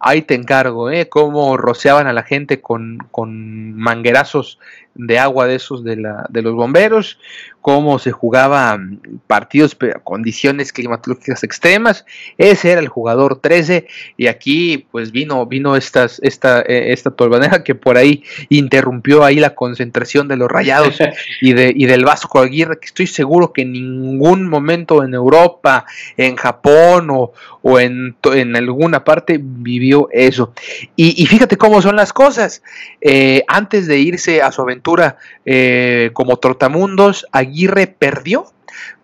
[0.00, 1.08] ahí te encargo, ¿eh?
[1.08, 4.58] Cómo rociaban a la gente con, con manguerazos
[4.94, 7.18] de agua de esos de, la, de los bomberos,
[7.68, 12.06] cómo se jugaban partidos, condiciones climatológicas extremas.
[12.38, 17.62] Ese era el jugador 13 y aquí pues vino, vino estas, esta, eh, esta tolvanera
[17.64, 20.96] que por ahí interrumpió ahí la concentración de los rayados
[21.42, 25.84] y, de, y del Vasco Aguirre, que estoy seguro que en ningún momento en Europa,
[26.16, 30.54] en Japón o, o en, en alguna parte vivió eso.
[30.96, 32.62] Y, fíjate cómo son las cosas.
[33.02, 38.52] Eh, antes de irse a su aventura, eh, como Trotamundos, Aguirre perdió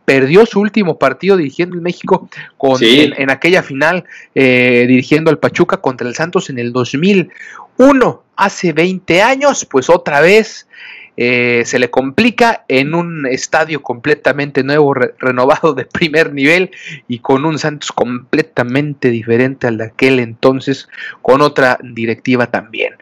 [0.05, 2.29] perdió su último partido dirigiendo en México
[2.59, 8.73] con, en, aquella final eh, dirigiendo al Pachuca contra el Santos en el 2001, hace
[8.73, 10.69] 20 años, pues otra vez
[11.17, 16.71] eh, se le complica en un estadio completamente nuevo, renovado de primer nivel
[17.09, 20.89] y con un Santos completamente diferente al de aquel entonces,
[21.23, 22.95] con otra directiva también.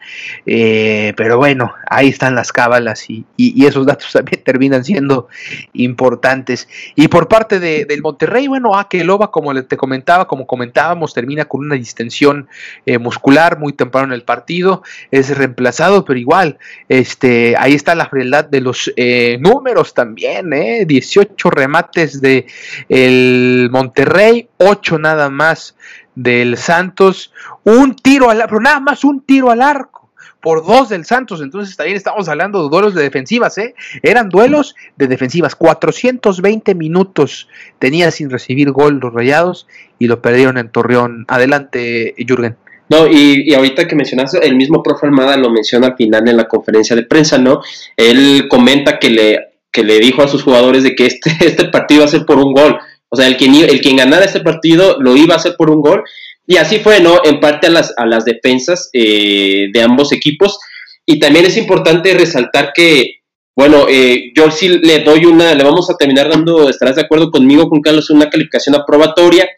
[0.46, 3.24] Eh, pero bueno, ahí están las cábalas y,
[3.64, 5.28] esos datos también terminan siendo
[5.72, 6.68] importantes.
[6.94, 11.60] Y por parte de, del Monterrey, bueno, Akeloba, como te comentaba, como comentábamos, termina con
[11.60, 12.48] una distensión
[12.86, 16.58] eh, muscular muy temprano en el partido, es reemplazado, pero igual,
[16.88, 20.84] este, ahí está la la frialdad de los eh, números también, ¿eh?
[20.86, 22.46] 18 remates de
[22.88, 25.76] el Monterrey, 8 nada más
[26.14, 27.32] del Santos,
[27.62, 31.76] un tiro al arco, nada más un tiro al arco por dos del Santos, entonces
[31.76, 33.76] también estamos hablando de duelos de defensivas, ¿eh?
[34.02, 37.48] Eran duelos de defensivas, 420 minutos
[37.78, 39.68] tenía sin recibir gol los Rayados
[40.00, 41.24] y lo perdieron en Torreón.
[41.28, 42.56] Adelante, Jürgen.
[42.92, 46.46] No, y, ahorita que mencionaste, el mismo profe Almada lo menciona al final en la
[46.46, 47.62] conferencia de prensa, ¿no?
[47.96, 49.38] Él comenta que le,
[49.72, 52.36] que le dijo a sus jugadores de que este, este partido iba a ser por
[52.36, 52.78] un gol.
[53.08, 55.80] O sea, el quien, el quien ganara este partido lo iba a hacer por un
[55.80, 56.04] gol.
[56.46, 57.22] Y así fue, ¿no?
[57.24, 60.58] En parte a las, a las defensas eh, de ambos equipos.
[61.06, 63.22] Y también es importante resaltar que,
[63.56, 67.30] bueno, eh, yo sí le doy una, le vamos a terminar dando, estarás de acuerdo
[67.30, 69.48] conmigo, con Carlos, una calificación aprobatoria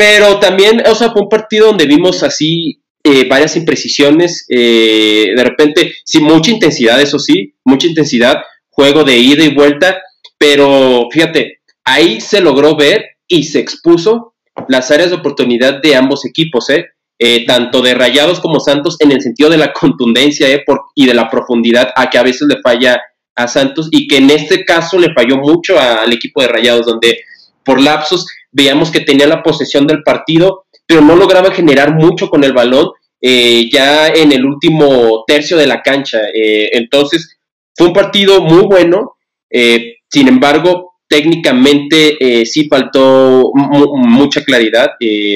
[0.00, 5.44] pero también, o sea, fue un partido donde vimos así eh, varias imprecisiones, eh, de
[5.44, 8.38] repente, sí, mucha intensidad, eso sí, mucha intensidad,
[8.70, 10.00] juego de ida y vuelta,
[10.38, 14.36] pero fíjate, ahí se logró ver y se expuso
[14.68, 16.86] las áreas de oportunidad de ambos equipos, ¿eh?
[17.18, 20.62] eh tanto de Rayados como Santos, en el sentido de la contundencia ¿eh?
[20.64, 23.02] Por, y de la profundidad a que a veces le falla
[23.36, 27.18] a Santos y que en este caso le falló mucho al equipo de Rayados, donde
[27.64, 32.44] por lapsos veíamos que tenía la posesión del partido, pero no lograba generar mucho con
[32.44, 32.90] el balón
[33.20, 36.20] eh, ya en el último tercio de la cancha.
[36.34, 37.38] Eh, entonces,
[37.76, 39.16] fue un partido muy bueno,
[39.50, 44.90] eh, sin embargo, técnicamente sí faltó mucha claridad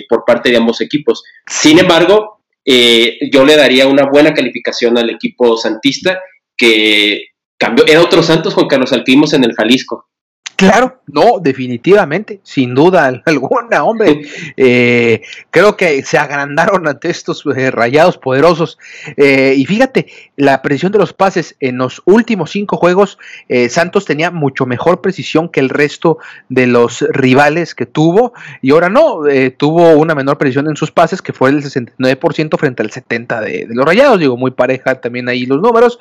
[0.09, 1.25] por parte de ambos equipos.
[1.49, 6.21] Sin embargo, yo le daría una buena calificación al equipo santista
[6.57, 7.25] que
[7.59, 10.09] cambió, era otro Santos Juan Carlos al en el Jalisco.
[10.57, 14.23] Claro, no, definitivamente, sin duda alguna, hombre.
[14.57, 18.79] Eh, creo que se agrandaron ante estos eh, rayados poderosos.
[19.17, 23.19] Eh, y fíjate, la precisión de los pases en los últimos cinco juegos,
[23.69, 28.33] Santos tenía mucho mejor precisión que el resto de los rivales que tuvo.
[28.63, 29.21] Y ahora no,
[29.57, 33.67] tuvo una menor precisión en sus pases, que fue el 69% frente al 70% de,
[33.67, 34.19] de, los rayados.
[34.19, 35.99] Digo, muy pareja también ahí los números.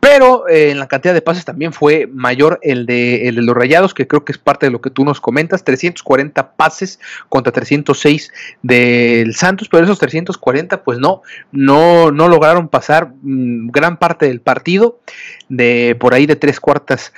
[0.00, 3.83] Pero en la cantidad de pases también fue mayor el de, el de los rayados
[3.92, 8.32] que creo que es parte de lo que tú nos comentas, 340 pases contra 306
[8.62, 11.22] del Santos, pero esos 340 pues no,
[11.52, 15.00] no, no lograron pasar mm, gran parte del partido
[15.48, 17.12] de por ahí de tres cuartas,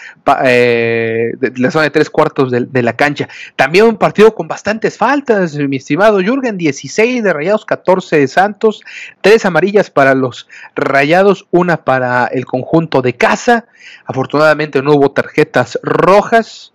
[0.45, 3.29] eh, la zona de tres cuartos de, la cancha.
[3.57, 8.83] También un partido con bastantes faltas, mi estimado Jürgen, 16 de Rayados, 14 de Santos,
[9.20, 13.66] tres amarillas para los Rayados, una para el conjunto de casa.
[14.05, 16.72] Afortunadamente no hubo tarjetas rojas.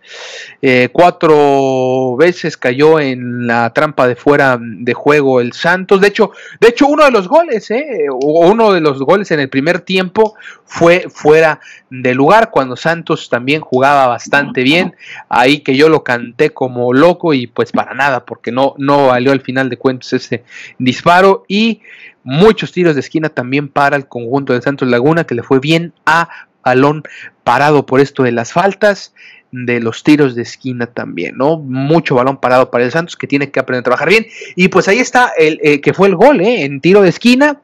[0.61, 6.01] Eh, cuatro veces cayó en la trampa de fuera de juego el Santos.
[6.01, 9.49] De hecho, de hecho uno de los goles, eh, uno de los goles en el
[9.49, 10.35] primer tiempo
[10.65, 11.59] fue fuera
[11.89, 14.95] de lugar cuando Santos también jugaba bastante bien.
[15.29, 19.31] Ahí que yo lo canté como loco y pues para nada, porque no, no valió
[19.31, 20.43] al final de cuentas ese
[20.77, 21.81] disparo y
[22.23, 25.93] muchos tiros de esquina también para el conjunto de Santos Laguna que le fue bien
[26.05, 26.29] a
[26.63, 27.03] balón
[27.43, 29.13] parado por esto de las faltas,
[29.51, 31.57] de los tiros de esquina también, ¿no?
[31.57, 34.25] Mucho balón parado para el Santos que tiene que aprender a trabajar bien.
[34.55, 36.63] Y pues ahí está el eh, que fue el gol, ¿eh?
[36.63, 37.61] En tiro de esquina,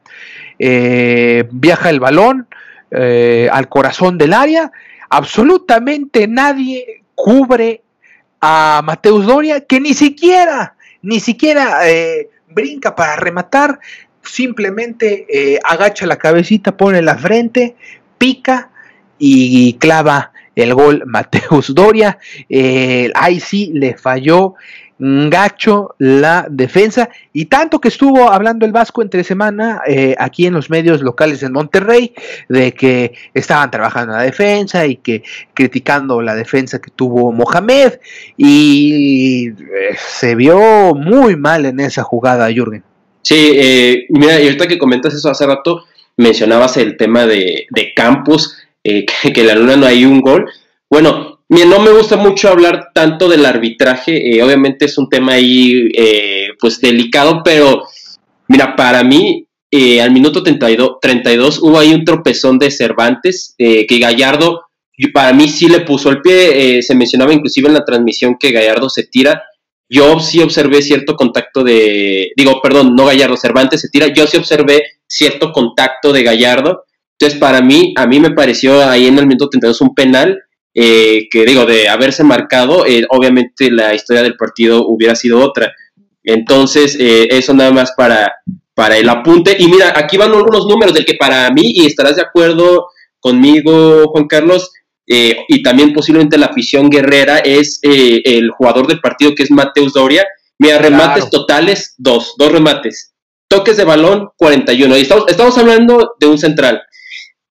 [0.58, 2.46] eh, viaja el balón
[2.90, 4.70] eh, al corazón del área,
[5.08, 7.82] absolutamente nadie cubre
[8.40, 11.80] a Mateus Doria, que ni siquiera, ni siquiera
[12.48, 13.80] brinca para rematar,
[14.22, 17.74] simplemente agacha la cabecita, pone la frente,
[18.16, 18.70] pica
[19.18, 22.18] y clava el gol Mateus Doria.
[22.48, 24.54] Eh, ahí sí le falló
[25.00, 30.54] gacho la defensa y tanto que estuvo hablando el Vasco entre semana eh, aquí en
[30.54, 32.12] los medios locales en Monterrey
[32.48, 35.22] de que estaban trabajando la defensa y que
[35.54, 38.00] criticando la defensa que tuvo Mohamed
[38.36, 40.58] y eh, se vio
[40.96, 42.82] muy mal en esa jugada Jürgen.
[43.22, 45.84] Sí, mira, y ahorita que comentas eso hace rato
[46.16, 48.56] mencionabas el tema de, de Campos
[48.88, 50.50] eh, que, la luna no hay un gol.
[50.90, 55.88] Bueno, no me gusta mucho hablar tanto del arbitraje, eh, obviamente es un tema ahí
[55.94, 57.84] eh, pues delicado, pero
[58.48, 59.44] mira, para mí
[60.00, 64.62] al minuto 32, 32 hubo ahí un tropezón de Cervantes, que Gallardo
[65.12, 68.88] para mí sí le puso el pie, se mencionaba inclusive en la transmisión que Gallardo
[68.88, 69.42] se tira,
[69.90, 74.38] yo sí observé cierto contacto de, digo, perdón, no Gallardo, Cervantes se tira, yo sí
[74.38, 76.84] observé cierto contacto de Gallardo,
[77.18, 80.40] entonces, para mí, a mí me pareció ahí en el minuto 32 un penal
[80.72, 85.74] eh, que, digo, de haberse marcado, eh, obviamente la historia del partido hubiera sido otra.
[86.22, 88.34] Entonces, eh, eso nada más para,
[88.72, 89.56] para el apunte.
[89.58, 92.86] Y mira, aquí van algunos números del que para mí, y estarás de acuerdo
[93.18, 94.70] conmigo, Juan Carlos,
[95.10, 100.24] y también posiblemente la afición guerrera, es el jugador del partido que es Mateus Doria.
[100.58, 103.14] Mira, remates totales, dos, dos remates.
[103.48, 104.98] Toques de balón, 41.
[104.98, 106.82] Y estamos, estamos hablando de un central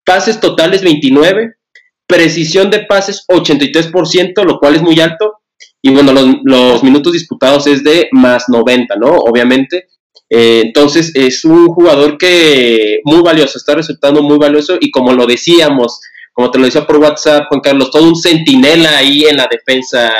[0.03, 1.55] pases totales 29,
[2.07, 5.43] precisión de pases 83%, lo cual es muy alto,
[5.81, 9.09] y bueno, los, minutos disputados es de más 90, ¿no?
[9.17, 9.89] Obviamente.
[10.29, 15.27] Eh, entonces es un jugador que muy valioso, está resultando muy valioso y como lo
[15.27, 15.99] decíamos,
[16.31, 20.11] como te lo decía por WhatsApp, Juan Carlos, todo un centinela ahí en la defensa,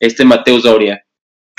[0.00, 1.03] este Mateus Doria,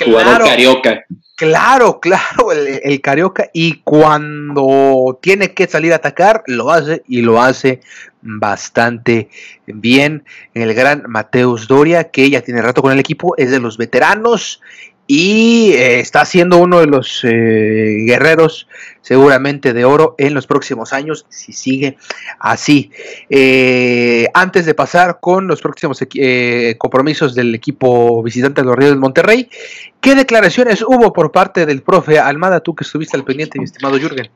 [0.03, 1.05] jugador carioca.
[1.35, 3.49] Claro, claro, el, Carioca.
[3.51, 7.81] Y cuando tiene que salir a atacar, lo hace y lo hace
[8.21, 9.29] bastante
[9.65, 10.23] bien.
[10.53, 14.61] El gran Mateus Doria, que ya tiene rato con el equipo, es de los veteranos
[15.07, 18.67] y eh, está siendo uno de los eh, guerreros
[19.01, 21.97] seguramente de oro en los próximos años si sigue
[22.39, 22.89] así.
[23.29, 25.99] Eh, antes de pasar con los próximos
[26.79, 29.47] compromisos del equipo visitante de los Ríos del Monterrey,
[30.01, 33.99] ¿qué declaraciones hubo por parte del profe Almada, tú que estuviste al pendiente, mi estimado
[33.99, 34.29] Jürgen?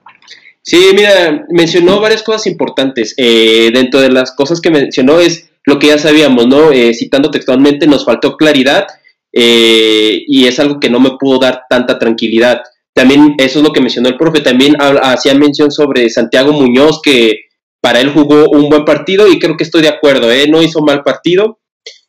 [0.62, 3.16] Sí, mira, mencionó varias cosas importantes.
[3.16, 6.70] dentro de las cosas que mencionó es lo que ya sabíamos, ¿no?
[6.94, 8.86] citando textualmente, nos faltó claridad
[9.32, 12.62] eh, y es algo que no me pudo dar tanta tranquilidad.
[12.94, 17.50] También eso es lo que mencionó el profe, también hacía mención sobre Santiago Muñoz, que
[17.82, 20.48] para él jugó un buen partido y creo que estoy de acuerdo, ¿eh?
[20.50, 21.60] no hizo mal partido.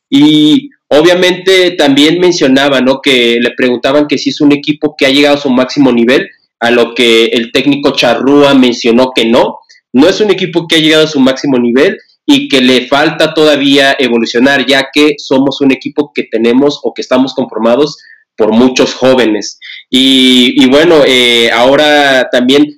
[0.09, 3.01] Y obviamente también mencionaba, ¿no?
[3.01, 6.29] Que le preguntaban que si es un equipo que ha llegado a su máximo nivel,
[6.59, 9.59] a lo que el técnico Charrúa mencionó que no.
[9.93, 11.97] No es un equipo que ha llegado a su máximo nivel
[12.33, 17.03] y que le falta todavía evolucionar, ya que somos un equipo que tenemos o que
[17.03, 17.99] estamos conformados
[18.37, 19.59] por muchos jóvenes.
[19.91, 22.69] Y, bueno, eh, ahora también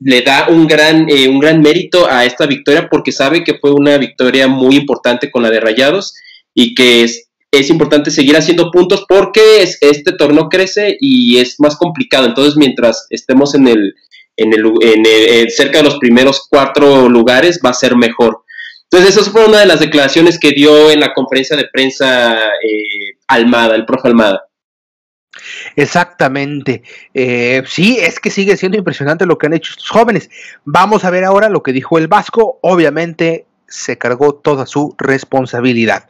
[0.00, 3.70] le da un gran, eh, un gran mérito a esta victoria porque sabe que fue
[3.70, 6.12] una victoria muy importante con la de Rayados
[6.52, 11.76] y que es, es importante seguir haciendo puntos porque este torneo crece y es más
[11.76, 12.26] complicado.
[12.26, 13.94] Entonces, mientras estemos en el,
[14.36, 18.44] en el, en cerca de los primeros cuatro lugares va a ser mejor.
[18.90, 23.16] Entonces, eso fue una de las declaraciones que dio en la conferencia de prensa eh,
[23.26, 24.42] Almada, el profe Almada.
[25.76, 26.82] Exactamente.
[27.14, 30.28] Eh, sí, es que sigue siendo impresionante lo que han hecho estos jóvenes.
[30.64, 32.58] Vamos a ver ahora lo que dijo el Vasco.
[32.62, 36.06] Obviamente, se cargó toda su responsabilidad.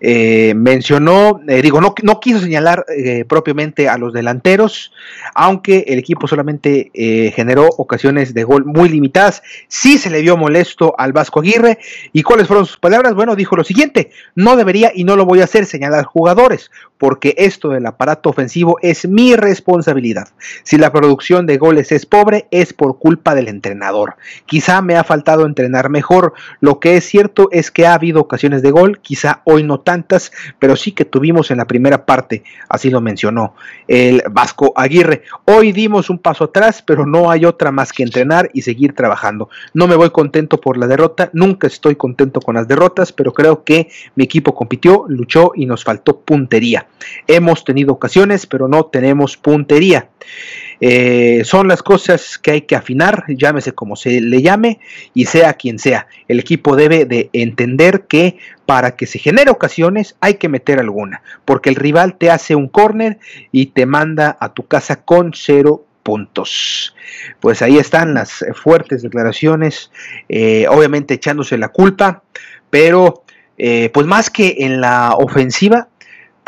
[0.00, 4.92] Eh, mencionó, eh, digo, no, quiso señalar eh, propiamente a los delanteros,
[5.34, 6.90] aunque el equipo solamente
[7.34, 9.42] generó ocasiones de gol muy limitadas.
[9.68, 11.78] Sí se le vio molesto al Vasco Aguirre.
[12.12, 13.14] ¿Y cuáles fueron sus palabras?
[13.14, 17.34] Bueno, dijo lo siguiente, no debería y no lo voy a hacer señalar jugadores, porque
[17.38, 20.28] esto del aparato ofensivo es mi responsabilidad.
[20.62, 24.16] Si la producción de goles es pobre, es por culpa del entrenador.
[24.44, 28.62] Quizá me ha faltado entrenar mejor, lo que es cierto es que ha habido ocasiones
[28.62, 32.90] de gol, quizá hoy no tantas, pero sí que tuvimos en la primera parte, así
[32.90, 33.54] lo mencionó
[33.86, 35.22] el Vasco Aguirre.
[35.44, 39.48] Hoy dimos un paso atrás, pero no hay otra más que entrenar y seguir trabajando.
[39.74, 43.64] No me voy contento por la derrota, nunca estoy contento con las derrotas, pero creo
[43.64, 46.86] que mi equipo compitió, luchó y nos faltó puntería.
[47.26, 50.08] Hemos tenido ocasiones, pero no tenemos puntería.
[50.80, 54.78] Eh, son las cosas que hay que afinar, llámese como se le llame
[55.14, 56.06] y sea quien sea.
[56.28, 61.22] El equipo debe de entender que para que se genere ocasiones hay que meter alguna,
[61.44, 63.18] porque el rival te hace un córner
[63.50, 66.94] y te manda a tu casa con cero puntos.
[67.40, 69.90] Pues ahí están las fuertes declaraciones,
[70.28, 72.22] eh, obviamente echándose la culpa,
[72.70, 73.24] pero
[73.58, 75.88] eh, pues más que en la ofensiva,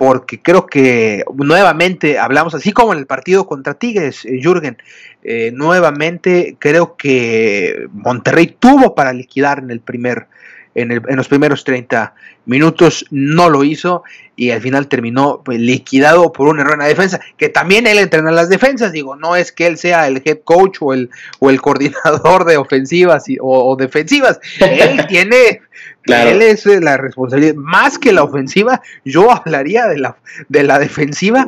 [0.01, 4.78] porque creo que nuevamente hablamos, así como en el partido contra Tigres, eh, Jürgen,
[5.22, 10.26] eh, nuevamente creo que Monterrey tuvo para liquidar en el primer
[10.74, 12.14] en, los primeros 30
[12.46, 14.03] minutos, no lo hizo
[14.36, 17.98] y al final terminó pues, liquidado por un error en la defensa, que también él
[17.98, 21.51] entrena las defensas, digo, no es que él sea el head coach o el, o
[21.51, 25.61] el coordinador de ofensivas o, defensivas, él tiene,
[26.05, 30.16] él es eh, la responsabilidad, más que la ofensiva, yo hablaría de la,
[30.48, 31.46] de la defensiva,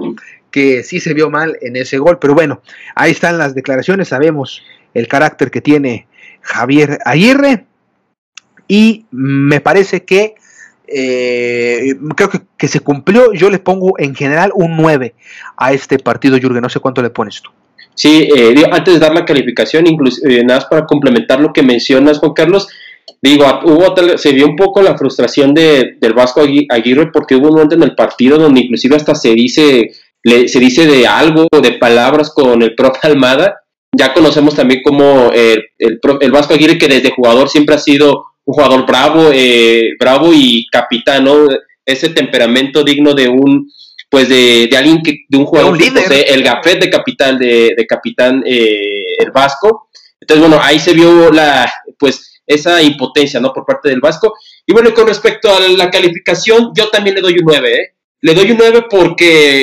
[0.50, 2.62] que sí se vio mal en ese gol, pero bueno,
[2.94, 4.62] ahí están las declaraciones, sabemos
[4.94, 6.06] el carácter que tiene
[6.42, 7.66] Javier Aguirre,
[8.68, 10.34] y me parece que
[10.86, 13.32] eh, creo que, se cumplió.
[13.32, 15.14] Yo le pongo en general un 9
[15.56, 16.62] a este partido, Jürgen.
[16.62, 17.50] No sé cuánto le pones tú.
[17.94, 21.62] Sí, eh, antes de dar la calificación, incluso, eh, nada más para complementar lo que
[21.62, 22.68] mencionas, Juan Carlos,
[23.22, 27.54] digo, hubo se vio un poco la frustración de, del Vasco Aguirre porque hubo un
[27.54, 29.92] momento en el partido donde inclusive hasta se dice,
[30.22, 33.56] se dice de algo, de palabras con el profe Almada.
[33.96, 38.54] Ya conocemos también como el, el Vasco Aguirre que desde jugador siempre ha sido un
[38.54, 41.46] jugador bravo, eh, bravo y capitán, ¿no?
[41.84, 43.70] Ese temperamento digno de un,
[44.10, 48.42] pues de, de alguien que, de un jugador, el gafet de capitán, de, de capitán
[48.46, 49.88] eh, el Vasco.
[50.20, 53.52] Entonces, bueno, ahí se vio la, pues, esa impotencia, ¿no?
[53.52, 54.34] Por parte del Vasco.
[54.66, 57.94] Y bueno, con respecto a la calificación, yo también le doy un 9, ¿eh?
[58.20, 59.60] Le doy un 9 porque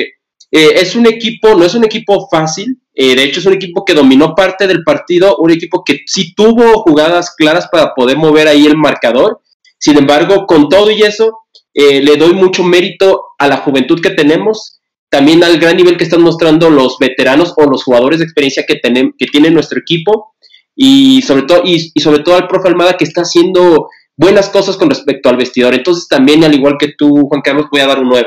[0.50, 3.84] eh, es un equipo, no es un equipo fácil, eh, de hecho es un equipo
[3.84, 8.48] que dominó parte del partido, un equipo que sí tuvo jugadas claras para poder mover
[8.48, 9.40] ahí el marcador.
[9.78, 11.38] Sin embargo, con todo y eso,
[11.72, 16.04] eh, le doy mucho mérito a la juventud que tenemos, también al gran nivel que
[16.04, 18.80] están mostrando los veteranos o los jugadores de experiencia que,
[19.18, 20.29] que tiene nuestro equipo
[20.82, 24.88] y sobre, todo, y, sobre todo al profe Almada que está haciendo buenas cosas con
[24.88, 25.74] respecto al vestidor.
[25.74, 28.26] Entonces también, al igual que tú, Juan Carlos, voy a dar un 9.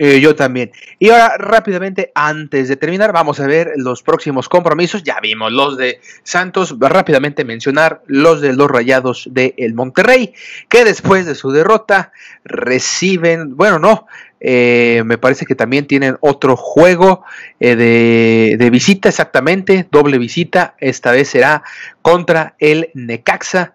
[0.00, 0.72] Eh, yo también.
[0.98, 5.04] Y ahora rápidamente, antes de terminar, vamos a ver los próximos compromisos.
[5.04, 10.34] Ya vimos los de Santos, rápidamente mencionar los de los Rayados de el Monterrey,
[10.68, 12.10] que después de su derrota
[12.42, 14.08] reciben, bueno, no,
[14.46, 17.24] eh, me parece que también tienen otro juego
[17.60, 20.74] eh, de, de visita, exactamente, doble visita.
[20.80, 21.62] Esta vez será
[22.02, 23.72] contra el Necaxa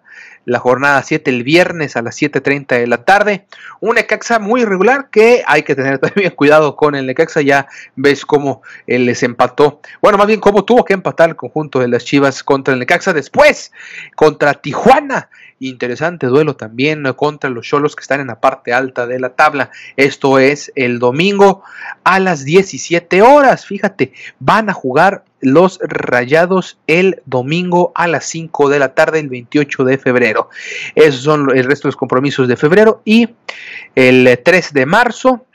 [0.50, 3.46] la jornada 7 el viernes a las 7.30 de la tarde.
[3.78, 7.40] Un Necaxa muy irregular que hay que tener también cuidado con el Necaxa.
[7.40, 9.80] Ya ves cómo él les empató.
[10.02, 13.12] Bueno, más bien cómo tuvo que empatar el conjunto de las Chivas contra el Necaxa.
[13.12, 13.70] Después,
[14.16, 15.28] contra Tijuana.
[15.60, 19.70] Interesante duelo también contra los Cholos que están en la parte alta de la tabla.
[19.96, 21.62] Esto es el domingo
[22.02, 23.66] a las 17 horas.
[23.66, 29.28] Fíjate, van a jugar los Rayados el domingo a las 5 de la tarde, el
[29.28, 30.50] 28 de febrero.
[30.94, 33.28] Esos son el resto de los compromisos de febrero y
[33.94, 35.46] el 3 de marzo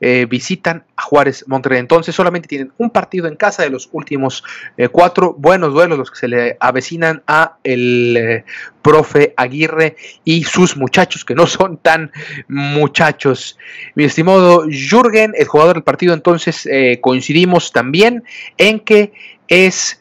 [0.00, 1.80] eh, visitan a Juárez Monterrey.
[1.80, 4.44] Entonces solamente tienen un partido en casa de los últimos
[4.76, 8.44] eh, cuatro buenos duelos los que se le avecinan a el eh,
[8.80, 12.12] profe Aguirre y sus muchachos que no son tan
[12.46, 13.58] muchachos.
[13.96, 16.68] Mi estimado Jürgen, el jugador del partido, entonces
[17.00, 18.22] coincidimos también
[18.56, 19.12] en que
[19.48, 20.00] es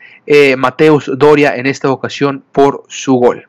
[0.57, 3.47] Mateus Doria en esta ocasión por su gol.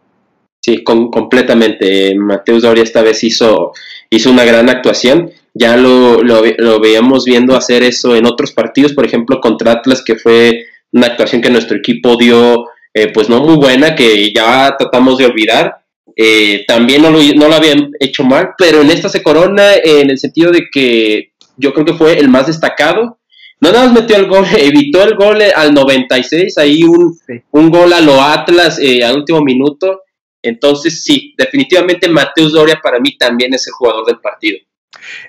[0.61, 2.15] Sí, completamente.
[2.15, 3.73] Mateus Doria esta vez hizo,
[4.11, 9.05] hizo una gran actuación ya lo, lo, veíamos viendo hacer eso en otros partidos, por
[9.05, 13.57] ejemplo contra Atlas, que fue una actuación que nuestro equipo dio, eh, pues no muy
[13.57, 15.79] buena, que ya tratamos de olvidar.
[16.17, 20.11] Eh, también no lo, no lo habían hecho mal, pero en esta se corona en
[20.11, 23.19] el sentido de que yo creo que fue el más destacado.
[23.61, 27.19] No nada más metió el gol, evitó el gol al 96, ahí un,
[27.51, 30.03] un gol a lo Atlas eh, al último minuto.
[30.41, 34.59] Entonces, sí, definitivamente Mateus Doria para mí también es el jugador del partido.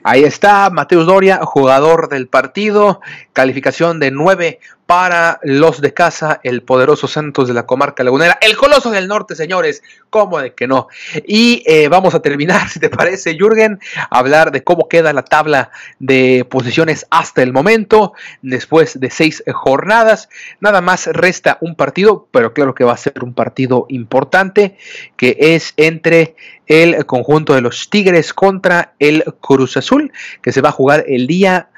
[0.04, 3.02] Ahí está Mateus Doria, jugador del partido,
[3.34, 4.60] calificación de 9
[4.90, 9.36] para los de casa, el poderoso Santos de la comarca lagunera, el coloso del norte,
[9.36, 10.88] señores, ¿cómo de que no?
[11.28, 13.80] Y eh, vamos a terminar, si te parece, Jürgen,
[14.10, 15.70] hablar de cómo queda la tabla
[16.00, 20.28] de posiciones hasta el momento, después de seis jornadas.
[20.60, 24.76] Nada más resta un partido, pero claro que va a ser un partido importante,
[25.16, 26.36] que es entre
[26.66, 30.12] el conjunto de los Tigres contra el Cruz Azul,
[30.42, 31.70] que se va a jugar el día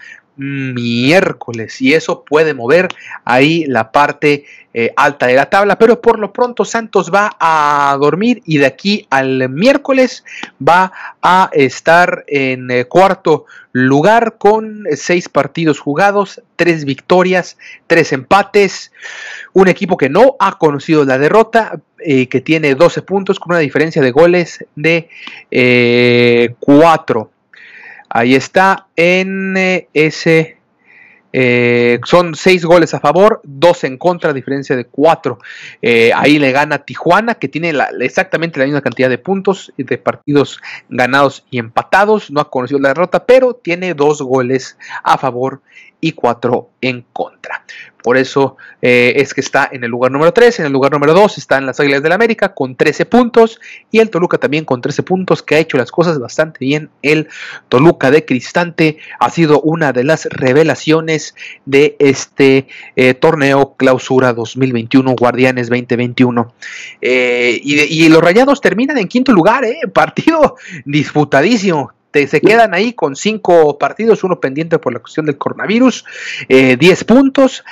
[0.41, 2.87] miércoles y eso puede mover
[3.25, 7.95] ahí la parte eh, alta de la tabla, pero por lo pronto Santos va a
[7.99, 10.23] dormir y de aquí al miércoles
[10.67, 18.91] va a estar en eh, cuarto lugar con seis partidos jugados, tres victorias, tres empates,
[19.53, 23.59] un equipo que no ha conocido la derrota, eh, que tiene 12 puntos con una
[23.59, 25.07] diferencia de goles de
[26.59, 27.31] 4.
[28.13, 29.87] Ahí está en eh.
[31.33, 35.39] Eh, son seis goles a favor, dos en contra, a diferencia de cuatro.
[35.81, 40.59] Eh, ahí le gana Tijuana, que tiene exactamente la misma cantidad de puntos de partidos
[40.89, 42.31] ganados y empatados.
[42.31, 45.61] No ha conocido la derrota, pero tiene dos goles a favor
[46.01, 47.63] y cuatro en contra.
[48.03, 50.59] Por eso eh, es que está en el lugar número 3.
[50.59, 53.59] En el lugar número 2 están las Águilas del la América con 13 puntos.
[53.91, 56.89] Y el Toluca también con 13 puntos, que ha hecho las cosas bastante bien.
[57.01, 57.27] El
[57.69, 61.35] Toluca de Cristante ha sido una de las revelaciones
[61.65, 66.53] de este eh, torneo Clausura 2021, Guardianes 2021.
[67.01, 73.15] Eh, y, y, los Rayados terminan en quinto lugar, partido disputadísimo se quedan ahí con
[73.15, 76.05] cinco partidos, uno pendiente por la cuestión del coronavirus,
[76.49, 77.63] eh, 10 puntos,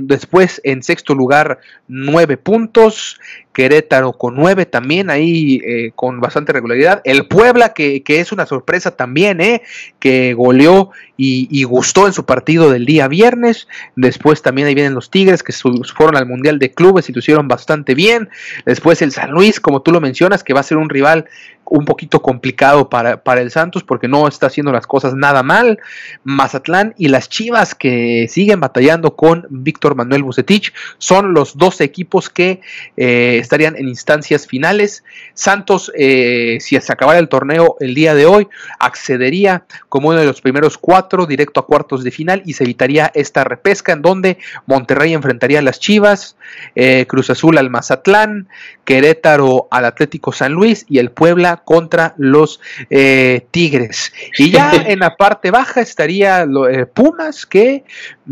[0.00, 1.58] después en sexto lugar
[1.88, 3.18] nueve puntos,
[3.52, 7.00] Querétaro con nueve también ahí eh, con bastante regularidad.
[7.04, 9.62] El Puebla, que, es una sorpresa también, eh,
[9.98, 13.68] que goleó y, gustó en su partido del día viernes.
[13.94, 17.46] Después también ahí vienen los Tigres, que fueron al Mundial de Clubes y lo hicieron
[17.46, 18.28] bastante bien.
[18.66, 21.26] Después el San Luis, como tú lo mencionas, que va a ser un rival
[21.64, 25.78] un poquito complicado para, para el Santos porque no está haciendo las cosas nada mal.
[26.24, 32.28] Mazatlán y las Chivas que siguen batallando con Víctor Manuel Bucetich son los dos equipos
[32.28, 32.60] que
[32.96, 35.04] eh, estarían en instancias finales.
[35.34, 40.26] Santos, eh, si se acabara el torneo el día de hoy, accedería como uno de
[40.26, 44.38] los primeros cuatro directo a cuartos de final y se evitaría esta repesca en donde
[44.66, 46.36] Monterrey enfrentaría a las Chivas,
[46.74, 48.48] eh, Cruz Azul al Mazatlán,
[48.84, 54.12] Querétaro al Atlético San Luis y el Puebla contra los eh, Tigres.
[54.38, 56.46] Y ya en la parte baja estaría
[56.94, 57.84] Pumas que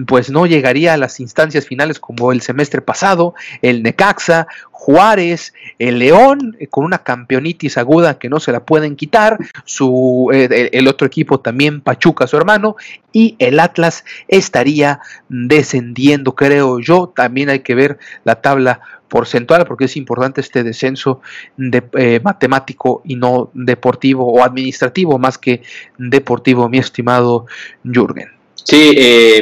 [0.07, 5.99] pues no llegaría a las instancias finales como el semestre pasado, el Necaxa, Juárez, el
[5.99, 10.89] León, eh, con una campeonitis aguda que no se la pueden quitar, su, eh, el
[10.89, 12.77] otro equipo también Pachuca, su hermano,
[13.13, 17.13] y el Atlas estaría descendiendo, creo yo.
[17.15, 21.21] También hay que ver la tabla porcentual porque es importante este descenso
[21.59, 25.63] de, eh, matemático y no deportivo o administrativo más que
[25.99, 27.47] deportivo, mi estimado
[27.85, 28.40] Jürgen.
[28.65, 28.97] Sí,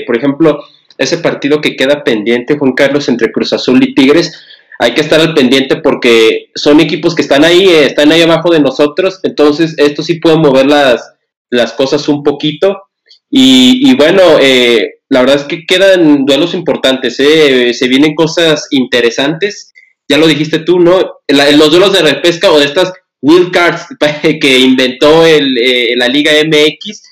[0.07, 0.65] por ejemplo,
[0.97, 4.33] ese partido que queda pendiente, Juan Carlos, entre Cruz Azul y Tigres,
[4.79, 8.51] hay que estar al pendiente porque son equipos que están ahí, eh, están ahí abajo
[8.51, 11.15] de nosotros, entonces esto sí puede mover las,
[11.51, 12.83] las cosas un poquito.
[13.31, 19.73] Y, bueno, eh, la verdad es que quedan duelos importantes, eh, se vienen cosas interesantes,
[20.09, 20.99] ya lo dijiste tú, ¿no?
[21.29, 22.91] los duelos de repesca o de estas
[23.21, 23.87] wild cards
[24.41, 25.55] que inventó el,
[25.97, 27.03] la Liga MX,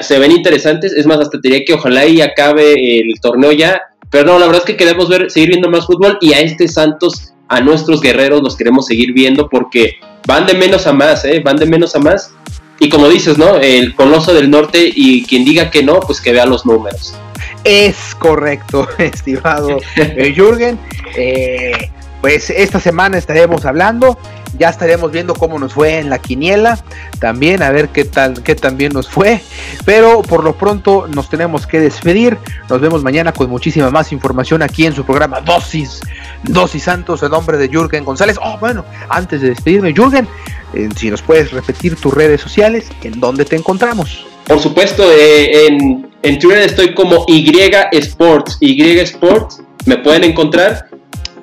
[0.00, 4.24] se ven interesantes, es más, hasta diría que ojalá y acabe el torneo ya pero
[4.24, 7.32] no, la verdad es que queremos ver, seguir viendo más fútbol y a este Santos,
[7.48, 11.40] a nuestros guerreros, los queremos seguir viendo porque van de menos a más, ¿eh?
[11.44, 12.34] Van de menos a más.
[12.80, 13.56] Y como dices, ¿no?
[13.56, 17.14] El Coloso del Norte y quien diga que no, pues que vea los números.
[17.62, 20.78] Es correcto, estimado eh, Jürgen.
[21.14, 24.18] Eh, pues esta semana estaremos hablando
[24.58, 26.78] ya estaremos viendo cómo nos fue en la quiniela,
[27.18, 29.40] también a ver qué tal, qué tan bien nos fue.
[29.84, 32.38] Pero por lo pronto nos tenemos que despedir.
[32.68, 36.00] Nos vemos mañana con muchísima más información aquí en su programa Dosis,
[36.42, 38.38] Dosis Santos, en nombre de Jürgen González.
[38.42, 40.26] Oh, bueno, antes de despedirme, Jürgen,
[40.74, 44.26] eh, si nos puedes repetir tus redes sociales, ¿en dónde te encontramos?
[44.46, 47.50] Por supuesto, eh, en, en Twitter estoy como Y
[47.92, 50.89] Sports, Y Sports, me pueden encontrar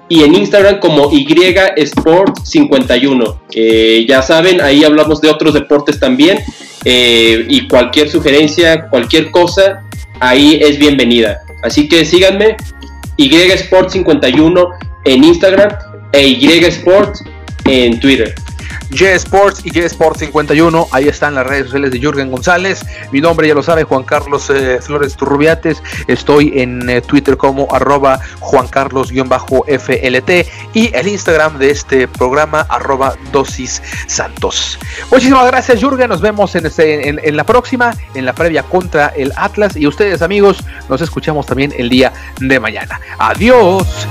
[0.09, 1.27] y en Instagram como Y
[1.77, 3.41] Sport 51.
[3.53, 6.39] Eh, ya saben, ahí hablamos de otros deportes también
[6.85, 9.83] eh, y cualquier sugerencia, cualquier cosa,
[10.19, 11.39] ahí es bienvenida.
[11.63, 12.55] Así que síganme,
[13.17, 14.69] Y Sport 51
[15.05, 15.71] en Instagram
[16.13, 17.15] e Y Sport
[17.65, 18.33] en Twitter.
[18.91, 20.87] J Sports y J Sports 51.
[20.91, 22.85] Ahí están las redes sociales de Jürgen González.
[23.11, 25.81] Mi nombre ya lo sabe, Juan Carlos eh, Flores Turrubiates.
[26.07, 30.29] Estoy en eh, Twitter como arroba Juan Carlos-FLT
[30.73, 34.79] y el Instagram de este programa arroba dosis santos.
[35.11, 39.75] Muchísimas gracias Jürgen, nos vemos este, en la próxima, en la previa contra el Atlas
[39.75, 42.99] y ustedes amigos, nos escuchamos también el día de mañana.
[43.17, 44.07] Adiós.